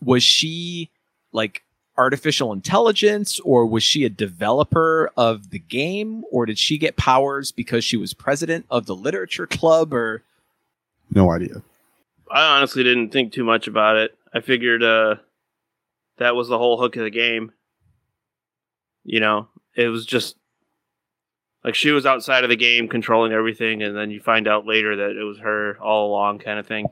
[0.03, 0.89] Was she
[1.31, 1.61] like
[1.97, 7.51] artificial intelligence, or was she a developer of the game, or did she get powers
[7.51, 10.23] because she was president of the literature club, or
[11.11, 11.61] No idea.
[12.31, 14.17] I honestly didn't think too much about it.
[14.33, 15.15] I figured uh,
[16.17, 17.51] that was the whole hook of the game.
[19.03, 20.35] You know, it was just
[21.63, 24.95] like she was outside of the game controlling everything, and then you find out later
[24.95, 26.87] that it was her all along, kind of thing.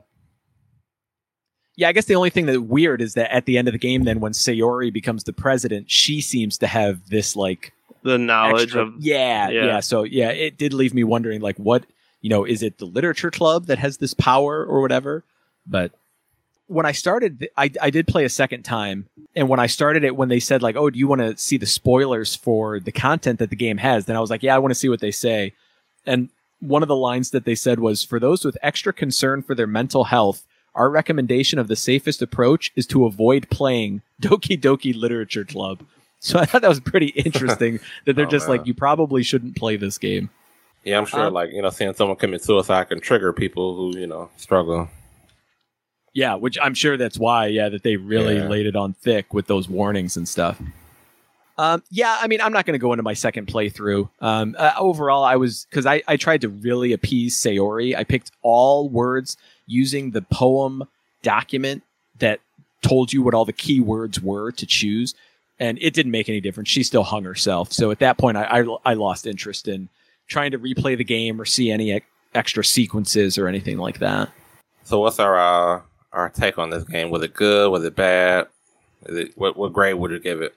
[1.76, 3.78] Yeah, I guess the only thing that's weird is that at the end of the
[3.78, 7.72] game, then when Sayori becomes the president, she seems to have this like
[8.04, 9.64] The knowledge extra- of yeah, yeah.
[9.64, 11.84] yeah, So yeah, it did leave me wondering, like, what
[12.24, 15.24] you know, is it the literature club that has this power or whatever?
[15.66, 15.92] But
[16.68, 19.06] when I started, I I did play a second time,
[19.36, 21.58] and when I started it, when they said like, oh, do you want to see
[21.58, 24.06] the spoilers for the content that the game has?
[24.06, 25.52] Then I was like, yeah, I want to see what they say.
[26.06, 29.54] And one of the lines that they said was, for those with extra concern for
[29.54, 30.46] their mental health.
[30.74, 35.84] Our recommendation of the safest approach is to avoid playing Doki Doki Literature Club.
[36.18, 38.56] So I thought that was pretty interesting that they're Oh, just man.
[38.56, 40.30] like, you probably shouldn't play this game.
[40.84, 41.26] Yeah, I'm sure.
[41.26, 44.88] Um, like you know, seeing someone commit suicide can trigger people who you know struggle.
[46.12, 48.46] Yeah, which I'm sure that's why, yeah, that they really Yeah.
[48.48, 50.60] laid it on thick with those warnings and stuff.
[51.58, 54.08] Um, yeah, I mean, I'm not going to go into my second playthrough.
[54.20, 57.96] Um, uh, overall, I was because I, I tried to really appease Sayori.
[57.96, 60.84] I picked all words using the poem
[61.22, 61.82] document
[62.18, 62.40] that
[62.82, 65.14] told you what all the key words were to choose,
[65.58, 66.68] and it didn't make any difference.
[66.68, 67.72] She still hung herself.
[67.72, 69.88] So at that point, I I, I lost interest in
[70.26, 74.30] trying to replay the game or see any ex- extra sequences or anything like that.
[74.84, 77.10] So what's our uh, our take on this game?
[77.10, 77.70] Was it good?
[77.70, 78.48] Was it bad?
[79.06, 80.54] Is it what what grade would you give it?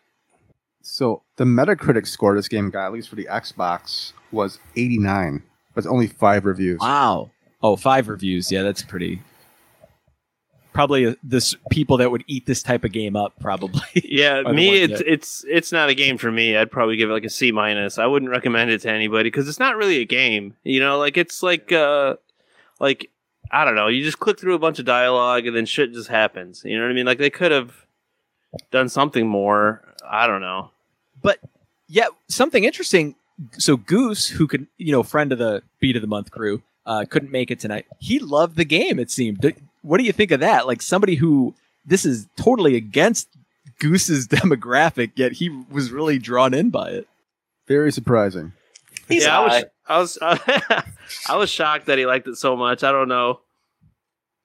[0.82, 5.44] So the Metacritic score this game got, at least for the Xbox, was 89.
[5.74, 6.80] But it's only five reviews.
[6.80, 7.30] Wow.
[7.62, 8.52] Oh, five reviews.
[8.52, 9.22] Yeah, that's pretty.
[10.78, 13.34] Probably this people that would eat this type of game up.
[13.40, 13.82] Probably.
[14.04, 16.56] Yeah, me, it's that- it's it's not a game for me.
[16.56, 17.98] I'd probably give it like a C minus.
[17.98, 20.56] I wouldn't recommend it to anybody because it's not really a game.
[20.64, 22.18] You know, like it's like uh,
[22.80, 23.10] like
[23.50, 23.88] I don't know.
[23.88, 26.62] You just click through a bunch of dialogue and then shit just happens.
[26.64, 27.08] You know what I mean?
[27.08, 27.86] Like they could have
[28.70, 29.82] done something more.
[30.08, 30.70] I don't know.
[31.24, 31.40] But
[31.88, 33.16] yeah, something interesting.
[33.58, 37.06] So Goose, who could, you know, friend of the beat of the month crew, uh,
[37.10, 37.86] couldn't make it tonight.
[38.00, 39.00] He loved the game.
[39.00, 39.44] It seemed.
[39.88, 40.68] Th- What do you think of that?
[40.68, 43.28] Like somebody who this is totally against
[43.80, 47.08] Goose's demographic, yet he was really drawn in by it.
[47.68, 48.54] Very surprising.
[49.08, 49.64] He's yeah, I was.
[49.90, 50.18] I was,
[51.30, 52.84] I was shocked that he liked it so much.
[52.84, 53.40] I don't know.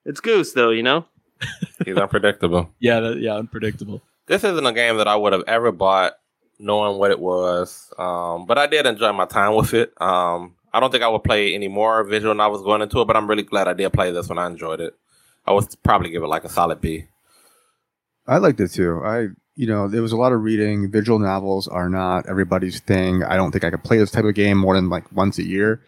[0.05, 1.05] It's Goose though, you know.
[1.85, 2.69] He's unpredictable.
[2.79, 4.01] Yeah, that, yeah, unpredictable.
[4.27, 6.13] This isn't a game that I would have ever bought
[6.59, 7.91] knowing what it was.
[7.97, 9.91] Um, but I did enjoy my time with it.
[10.01, 13.17] Um, I don't think I would play any more visual novels going into it, but
[13.17, 14.39] I'm really glad I did play this one.
[14.39, 14.93] I enjoyed it.
[15.45, 17.05] I would probably give it like a solid B.
[18.27, 19.01] I liked it too.
[19.03, 20.89] I, you know, there was a lot of reading.
[20.89, 23.23] Visual novels are not everybody's thing.
[23.23, 25.43] I don't think I could play this type of game more than like once a
[25.43, 25.81] year.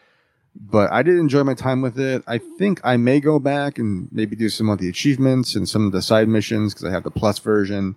[0.58, 2.24] But I did enjoy my time with it.
[2.28, 5.86] I think I may go back and maybe do some of the achievements and some
[5.86, 7.96] of the side missions because I have the plus version.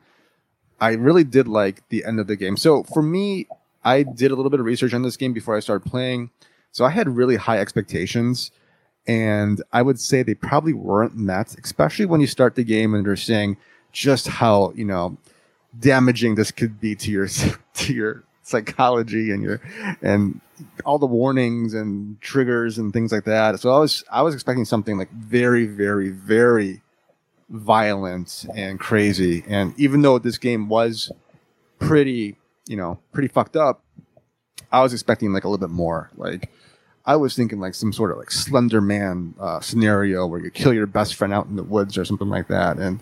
[0.80, 2.56] I really did like the end of the game.
[2.56, 3.46] So for me,
[3.84, 6.30] I did a little bit of research on this game before I started playing.
[6.72, 8.50] So I had really high expectations.
[9.08, 13.04] And I would say they probably weren't met, especially when you start the game and
[13.04, 13.56] you're seeing
[13.90, 15.16] just how you know
[15.80, 17.28] damaging this could be to your
[17.74, 19.60] to your psychology and your
[20.02, 20.40] and
[20.84, 23.58] all the warnings and triggers and things like that.
[23.60, 26.82] So I was I was expecting something like very very very
[27.48, 29.42] violent and crazy.
[29.48, 31.10] And even though this game was
[31.78, 32.36] pretty,
[32.66, 33.82] you know, pretty fucked up,
[34.70, 36.10] I was expecting like a little bit more.
[36.16, 36.50] Like
[37.08, 40.74] I was thinking like some sort of like Slender Man uh, scenario where you kill
[40.74, 42.76] your best friend out in the woods or something like that.
[42.76, 43.00] And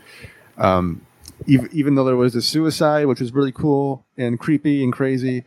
[0.59, 1.05] um,
[1.49, 5.45] even even though there was a suicide, which was really cool and creepy and crazy,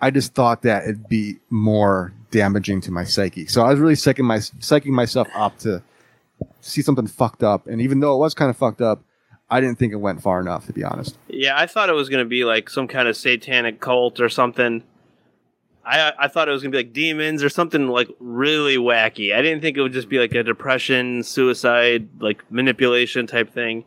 [0.00, 3.46] I just thought that it'd be more damaging to my psyche.
[3.46, 5.80] So I was really psyching my psyching myself up to
[6.60, 7.68] see something fucked up.
[7.68, 9.04] And even though it was kind of fucked up,
[9.48, 11.16] I didn't think it went far enough, to be honest.
[11.28, 14.28] Yeah, I thought it was going to be like some kind of satanic cult or
[14.28, 14.82] something.
[15.84, 19.34] I I thought it was going to be like demons or something like really wacky.
[19.34, 23.84] I didn't think it would just be like a depression, suicide, like manipulation type thing.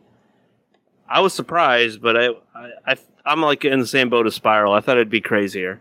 [1.08, 4.72] I was surprised, but I, I, I I'm like in the same boat as Spiral.
[4.72, 5.80] I thought it'd be crazier.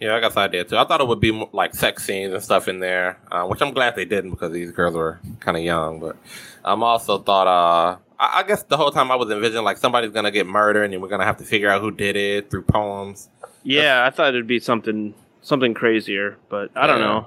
[0.00, 0.78] Yeah, I guess I did too.
[0.78, 3.60] I thought it would be more, like sex scenes and stuff in there, uh, which
[3.60, 6.00] I'm glad they didn't because these girls were kind of young.
[6.00, 6.16] But
[6.64, 10.10] I'm also thought, uh, I, I guess the whole time I was envisioning like somebody's
[10.10, 13.28] gonna get murdered and we're gonna have to figure out who did it through poems.
[13.62, 17.06] Yeah, I thought it'd be something something crazier, but I don't Yeah.
[17.06, 17.26] know.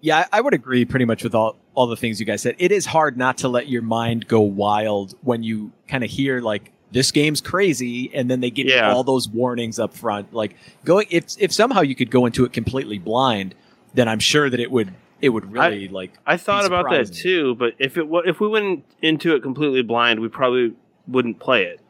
[0.00, 2.54] Yeah, I I would agree pretty much with all all the things you guys said.
[2.58, 6.40] It is hard not to let your mind go wild when you kind of hear
[6.40, 8.88] like this game's crazy, and then they give Yeah.
[8.90, 10.32] you all those warnings up front.
[10.32, 10.54] Like
[10.84, 13.54] going if if somehow you could go into it completely blind,
[13.94, 14.92] then I'm sure that it would
[15.22, 16.12] it would really like.
[16.26, 20.20] I thought about that too, but if it if we went into it completely blind,
[20.20, 20.74] we probably
[21.08, 21.80] wouldn't play it.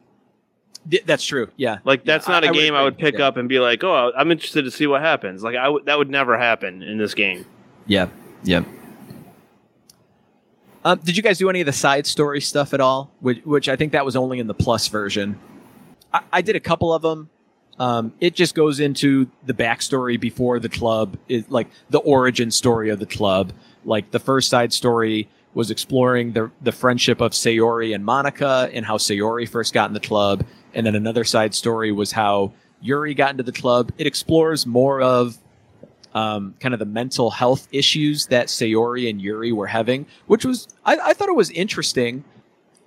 [0.91, 1.49] Th- That's true.
[1.57, 3.27] Yeah, Like that's Yeah, not a I- I would game I would pick Yeah.
[3.27, 5.99] up and be like, "Oh, I'm interested to see what happens." Like I would that
[5.99, 7.45] would never happen in this game.
[7.87, 8.07] yeah,
[8.45, 8.63] yeah.
[10.85, 13.11] Um, did you guys do any of the side story stuff at all?
[13.21, 15.37] Which, which I think that was only in the plus version.
[16.15, 17.29] I, I did a couple of them.
[17.79, 22.89] Um, it just goes into the backstory before the club, is like the origin story
[22.91, 23.53] of the club.
[23.85, 28.87] Like the first side story was exploring the the friendship of Sayori and Monika and
[28.87, 30.45] how Sayori first got in the club,
[30.77, 33.91] and then another side story was how Yuri got into the club.
[33.99, 35.39] It explores more of
[36.15, 40.69] um, kind of the mental health issues that Sayori and Yuri were having, which was
[40.85, 42.25] I, I thought it was interesting.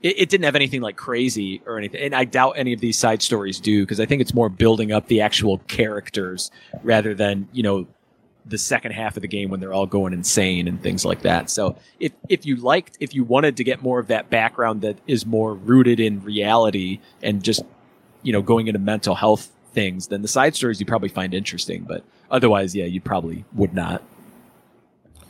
[0.02, 2.98] It, it didn't have anything like crazy or anything, and I doubt any of these
[2.98, 6.52] side stories do because I think it's more building up the actual characters
[6.84, 7.88] rather than you know
[8.46, 11.50] the second half of the game when they're all going insane and things like that.
[11.50, 14.98] So if if you liked if you wanted to get more of that background that
[15.08, 17.64] is more rooted in reality and just
[18.24, 21.84] you know going into mental health things, then the side stories you probably find interesting.
[21.84, 24.04] But otherwise, yeah, you probably would not.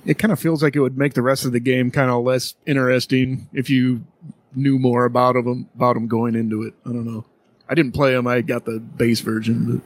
[0.06, 2.24] It kind of feels like it would make the rest of the game kind of
[2.24, 4.04] less interesting if you
[4.56, 6.74] knew more about them about them going into it.
[6.86, 7.26] I don't know.
[7.70, 8.26] I didn't play them.
[8.26, 9.82] I got the base version,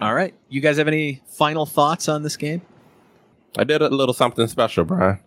[0.00, 2.62] All right, you guys have any final thoughts on this game?
[3.58, 5.18] I did a little something special, Brian.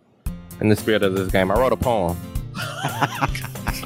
[0.60, 2.16] In the spirit of this game, I wrote a poem.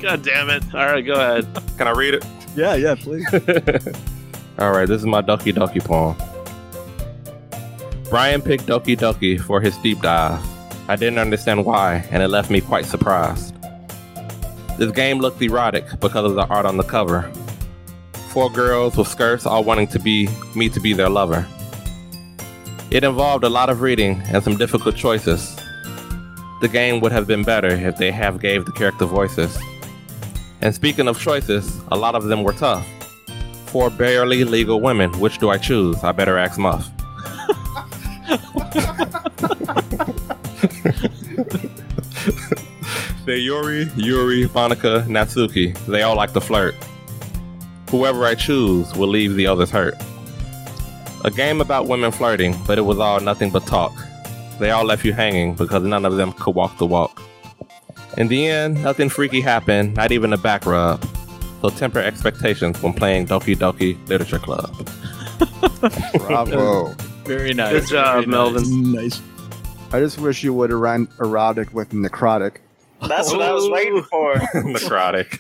[0.00, 0.62] God damn it!
[0.74, 1.46] All right, go ahead.
[1.76, 2.24] Can I read it?
[2.58, 3.24] Yeah, yeah, please.
[4.58, 6.16] All right, this is my Ducky Ducky poem.
[8.10, 10.44] Brian picked Ducky Ducky for his deep dive.
[10.88, 13.54] I didn't understand why, and it left me quite surprised.
[14.76, 17.30] This game looked erotic because of the art on the cover.
[18.30, 21.46] Four girls with skirts all wanting to be me to be their lover.
[22.90, 25.54] It involved a lot of reading and some difficult choices.
[26.60, 29.56] The game would have been better if they have gave the character voices.
[30.60, 32.86] And speaking of choices, a lot of them were tough.
[33.66, 35.12] Four barely legal women.
[35.20, 36.02] Which do I choose?
[36.02, 36.90] I better ask Muff.
[43.24, 45.76] They're Yuri, Yuri, Monika, Natsuki.
[45.86, 46.74] They all like to flirt.
[47.90, 49.94] Whoever I choose will leave the others hurt.
[51.24, 53.92] A game about women flirting, but it was all nothing but talk.
[54.58, 57.22] They all left you hanging because none of them could walk the walk.
[58.18, 61.06] In the end, nothing freaky happened, not even a back rub.
[61.62, 64.74] So temper expectations when playing Doki Doki Literature Club.
[66.26, 66.94] Bravo.
[67.24, 67.72] Very nice.
[67.72, 68.92] Good job, very Melvin.
[68.92, 69.22] nice.
[69.92, 72.56] I just wish you would have ran erotic with necrotic.
[73.06, 74.34] That's what I was waiting for.
[74.54, 75.38] Necrotic.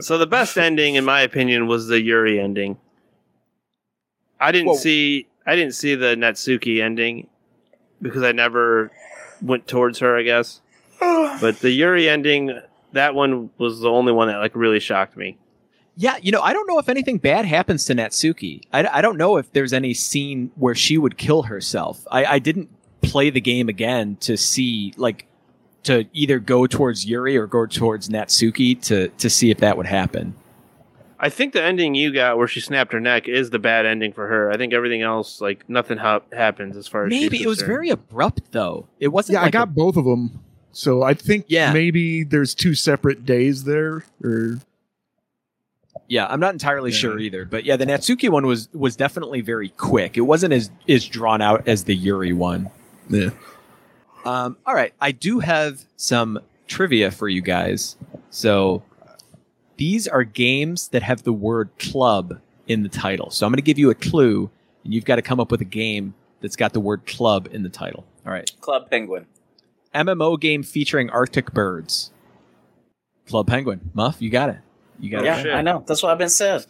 [0.00, 2.76] So the best ending, in my opinion, was the Yuri ending.
[4.38, 4.76] I didn't Whoa.
[4.76, 7.28] see I didn't see the Natsuki ending
[8.02, 8.92] because I never
[9.40, 10.60] went towards her, I guess.
[11.40, 12.58] But the Yuri ending,
[12.92, 15.38] that one was the only one that like really shocked me.
[15.96, 18.62] Yeah, you know, I don't know if anything bad happens to Natsuki.
[18.72, 22.06] I, I don't know if there's any scene where she would kill herself.
[22.10, 22.70] I, I didn't
[23.02, 25.26] play the game again to see like
[25.84, 29.86] to either go towards Yuri or go towards Natsuki to to see if that would
[29.86, 30.34] happen.
[31.20, 34.12] I think the ending you got where she snapped her neck is the bad ending
[34.12, 34.52] for her.
[34.52, 37.60] I think everything else, like nothing ha- happens as far as she's Maybe it was
[37.60, 38.86] very abrupt though.
[39.00, 39.34] It wasn't.
[39.34, 40.44] Yeah, I got a- both of them.
[40.78, 41.72] So I think Yeah.
[41.72, 44.60] maybe there's two separate days there, or
[46.06, 46.98] yeah, I'm not entirely Yeah.
[46.98, 47.44] sure either.
[47.44, 50.16] But yeah, the Natsuki one was was definitely very quick.
[50.16, 52.70] It wasn't as as drawn out as the Yuri one.
[53.10, 53.30] yeah.
[54.24, 57.96] Um, all right, I do have some trivia for you guys.
[58.30, 58.84] So
[59.78, 63.30] these are games that have the word club in the title.
[63.30, 64.48] So I'm going to give you a clue,
[64.84, 67.64] and you've got to come up with a game that's got the word club in
[67.64, 68.04] the title.
[68.24, 68.48] All right.
[68.60, 69.26] Club Penguin.
[69.94, 72.10] MMO game featuring Arctic birds.
[73.28, 73.90] Club Penguin.
[73.94, 74.58] Muff, you got it.
[75.00, 75.46] You got Oh, it.
[75.46, 75.84] yeah, I know.
[75.86, 76.64] That's what I've been said.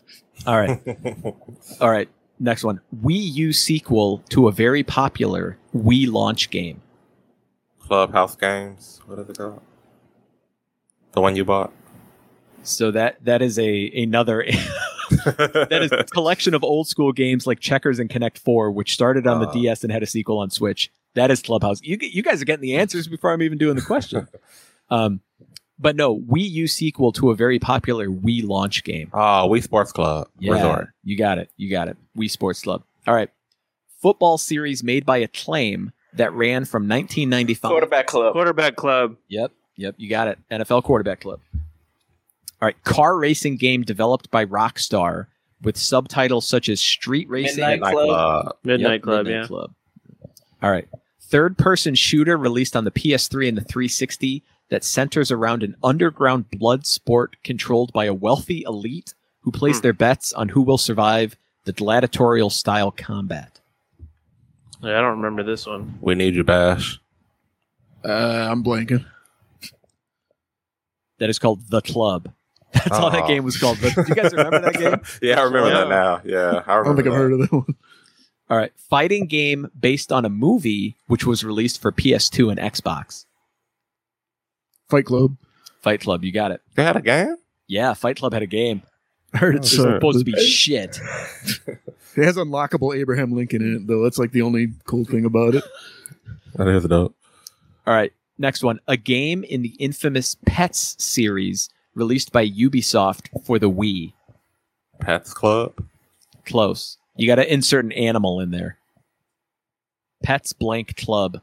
[0.46, 0.80] All right.
[1.80, 2.08] All right.
[2.40, 2.80] Next one.
[3.02, 6.80] Wii U sequel to a very popular Wii launch game.
[7.80, 9.00] Clubhouse games.
[9.06, 9.60] What is it called?
[11.12, 11.72] The one you bought.
[12.62, 14.44] So that that is a another
[15.24, 19.26] that is a collection of old school games like Checkers and Connect Four, which started
[19.26, 19.52] on the Ah.
[19.52, 20.90] DS and had a sequel on Switch.
[21.14, 21.80] That is Clubhouse.
[21.82, 24.28] You you guys are getting the answers before I'm even doing the question.
[24.90, 25.20] um,
[25.78, 29.10] but no, Wii U sequel to a very popular Wii launch game.
[29.12, 30.88] Oh, Wii Sports Club Yeah, Resort.
[31.04, 31.50] you got it.
[31.56, 31.96] You got it.
[32.16, 32.82] Wii Sports Club.
[33.06, 33.30] All right,
[34.00, 37.68] football series made by Acclaim that ran from 1995.
[37.70, 38.32] Quarterback Club.
[38.32, 39.16] quarterback club.
[39.28, 40.38] Yep, yep, you got it.
[40.50, 41.40] NFL quarterback club.
[42.60, 45.26] All right, car racing game developed by Rockstar
[45.62, 47.56] with subtitles such as Street Racing.
[47.64, 48.08] Midnight Night Club.
[48.08, 48.56] Club.
[48.64, 49.46] Midnight Yep, Club, Midnight yeah.
[49.46, 49.74] Club.
[50.62, 50.88] All right,
[51.20, 56.84] third-person shooter released on the PS3 and the 360 that centers around an underground blood
[56.86, 59.82] sport controlled by a wealthy elite who place Hmm.
[59.82, 63.60] their bets on who will survive the gladiatorial style combat.
[64.82, 65.98] Yeah, I don't remember this one.
[66.00, 67.00] We need you, Bash.
[68.04, 69.04] Uh, I'm blanking.
[71.18, 72.32] That is called The Club.
[72.72, 73.28] That's all that Oh.
[73.28, 73.78] game was called.
[73.82, 75.00] But do you guys remember that game?
[75.22, 75.74] yeah, I remember Yeah.
[75.80, 76.20] that now.
[76.24, 77.02] Yeah, I I don't remember.
[77.02, 77.74] think I've heard of that one.
[78.50, 83.26] All right, fighting game based on a movie which was released for PS2 and Xbox.
[84.88, 85.36] Fight Club.
[85.82, 86.62] Fight Club, you got it.
[86.74, 87.36] They had a game.
[87.66, 88.82] Yeah, Fight Club had a game.
[89.34, 90.98] I heard it's It's uh, supposed to be shit.
[92.16, 94.02] It has unlockable Abraham Lincoln in it, though.
[94.02, 95.64] That's like the only cool thing about it.
[96.54, 97.14] That is dope.
[97.86, 98.80] All right, next one.
[98.88, 104.14] A game in the infamous Pets series released by Ubisoft for the Wii.
[105.00, 105.74] Pets Club.
[106.46, 106.96] Close.
[107.18, 108.78] You got to insert an animal in there.
[110.22, 111.42] Pets blank club.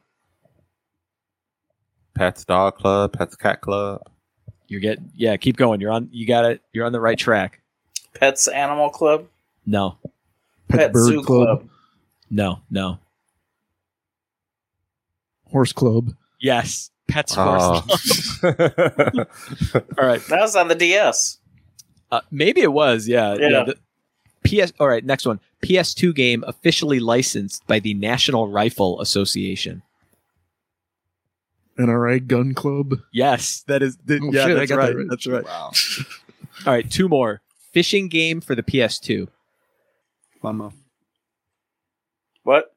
[2.15, 3.11] Pets Dog Club.
[3.11, 4.01] Pets Cat Club.
[4.67, 5.36] You're getting yeah.
[5.36, 5.82] Keep going.
[5.82, 6.09] You're on.
[6.11, 6.61] You got it.
[6.71, 7.61] You're on the right track.
[8.13, 9.28] Pets Animal Club.
[9.65, 9.97] No,
[10.69, 11.59] Pet, Pet Bird Zoo Club.
[11.59, 11.69] Club.
[12.30, 12.99] no, no.
[15.51, 16.13] Horse Club.
[16.39, 18.39] Yes, Pets Horse.
[18.43, 18.47] Oh.
[19.99, 20.21] All right.
[20.28, 21.39] That was on the DS.
[22.11, 23.34] Uh, maybe it was, yeah.
[23.34, 23.65] Yeah.
[23.65, 23.78] the
[24.46, 24.72] PS.
[24.80, 25.39] All right, next one.
[25.64, 29.82] PS2 game officially licensed by the National Rifle Association.
[31.80, 32.93] NRA Gun Club.
[33.12, 33.98] Yes, that is.
[34.06, 34.70] The, Oh, yeah, shit, I right.
[34.70, 35.06] that right.
[35.10, 35.43] That's right.
[35.43, 35.72] Wow.
[36.66, 37.41] All right, two more.
[37.74, 39.28] Fishing game for the PS2.
[40.41, 40.72] Mama.
[42.43, 42.74] What?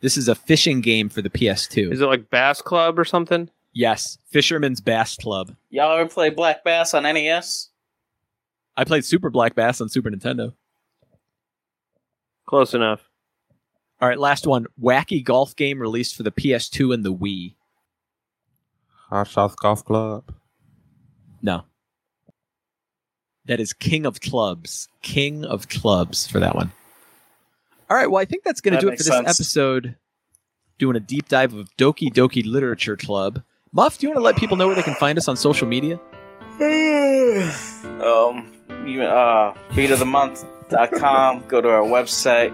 [0.00, 1.92] This is a fishing game for the PS2.
[1.92, 3.48] Is it like Bass Club or something?
[3.74, 5.54] yes, Fisherman's Bass Club.
[5.70, 7.68] Y'all ever play Black Bass on NES?
[8.76, 10.54] I played Super Black Bass on Super Nintendo.
[12.46, 13.08] Close enough.
[14.00, 14.66] All right, last one.
[14.80, 17.54] Wacky golf game released for the PS2 and the Wii.
[19.08, 20.32] Hot Shots Golf Club.
[21.40, 21.64] No.
[23.44, 24.88] That is King of Clubs.
[25.02, 26.72] King of Clubs for that one.
[27.90, 29.28] All right, well, I think that's going to That do it for this sense.
[29.28, 29.96] episode.
[30.78, 33.42] Doing a deep dive of Doki Doki Literature Club.
[33.72, 35.68] Muff, do you want to let people know where they can find us on social
[35.68, 36.00] media?
[38.02, 38.52] um,
[38.86, 39.54] you, uh,
[40.72, 41.44] beatofthemonth.com.
[41.48, 42.52] Go to our website.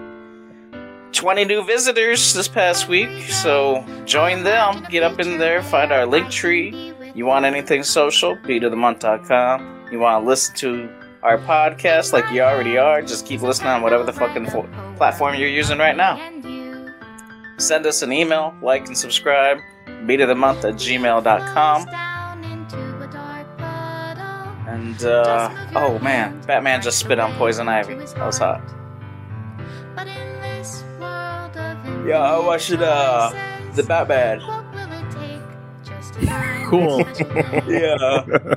[1.13, 4.85] 20 new visitors this past week, so join them.
[4.91, 6.93] Get up in there, find our link tree.
[7.15, 8.37] You want anything social?
[8.37, 9.89] beatofthemonth.com.
[9.91, 10.89] You want to listen to
[11.23, 13.01] our podcast like you already are?
[13.03, 16.17] Just keep listening on whatever the fucking fo- platform you're using right now.
[17.57, 19.59] Send us an email, like and subscribe.
[19.87, 21.87] beatofthemonth at gmail.com.
[24.89, 27.95] And, uh, oh man, Batman just spit on Poison Ivy.
[27.95, 28.63] That was hot.
[32.07, 33.31] Yeah, I watched it, uh,
[33.75, 34.41] the Batman.
[36.69, 37.01] Cool.
[37.67, 38.55] Yeah.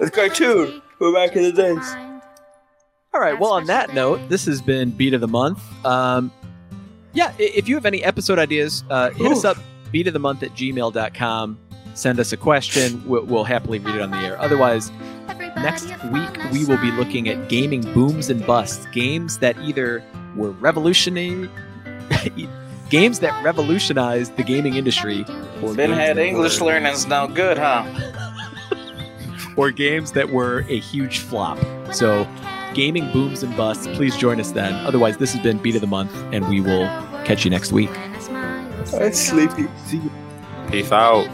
[0.00, 0.80] It's cartoon.
[0.98, 1.94] We're back in the days.
[3.12, 5.60] All right, well, on that note, this has been Beat of the Month.
[5.84, 6.32] Um,
[7.12, 9.58] yeah, if you have any episode ideas, uh, hit us up,
[9.90, 11.58] beat of the month at gmail.com.
[11.92, 13.06] Send us a question.
[13.06, 14.40] We'll, we'll happily read it on the air.
[14.40, 14.90] Otherwise,
[15.38, 20.02] next week we will be looking at gaming booms and busts, games that either
[20.36, 21.48] were revolutionary,
[22.90, 25.24] games that revolutionized the gaming industry,
[25.62, 27.84] or Ben games had that English were- learning's no good, huh?
[29.56, 31.58] or games that were a huge flop.
[31.92, 32.26] So,
[32.74, 33.86] gaming booms and busts.
[33.88, 34.72] Please join us then.
[34.86, 36.86] Otherwise, this has been Beat of the Month, and we will
[37.24, 37.90] catch you next week.
[38.94, 39.68] It's sleepy.
[39.86, 40.10] See you.
[40.70, 41.28] Peace out.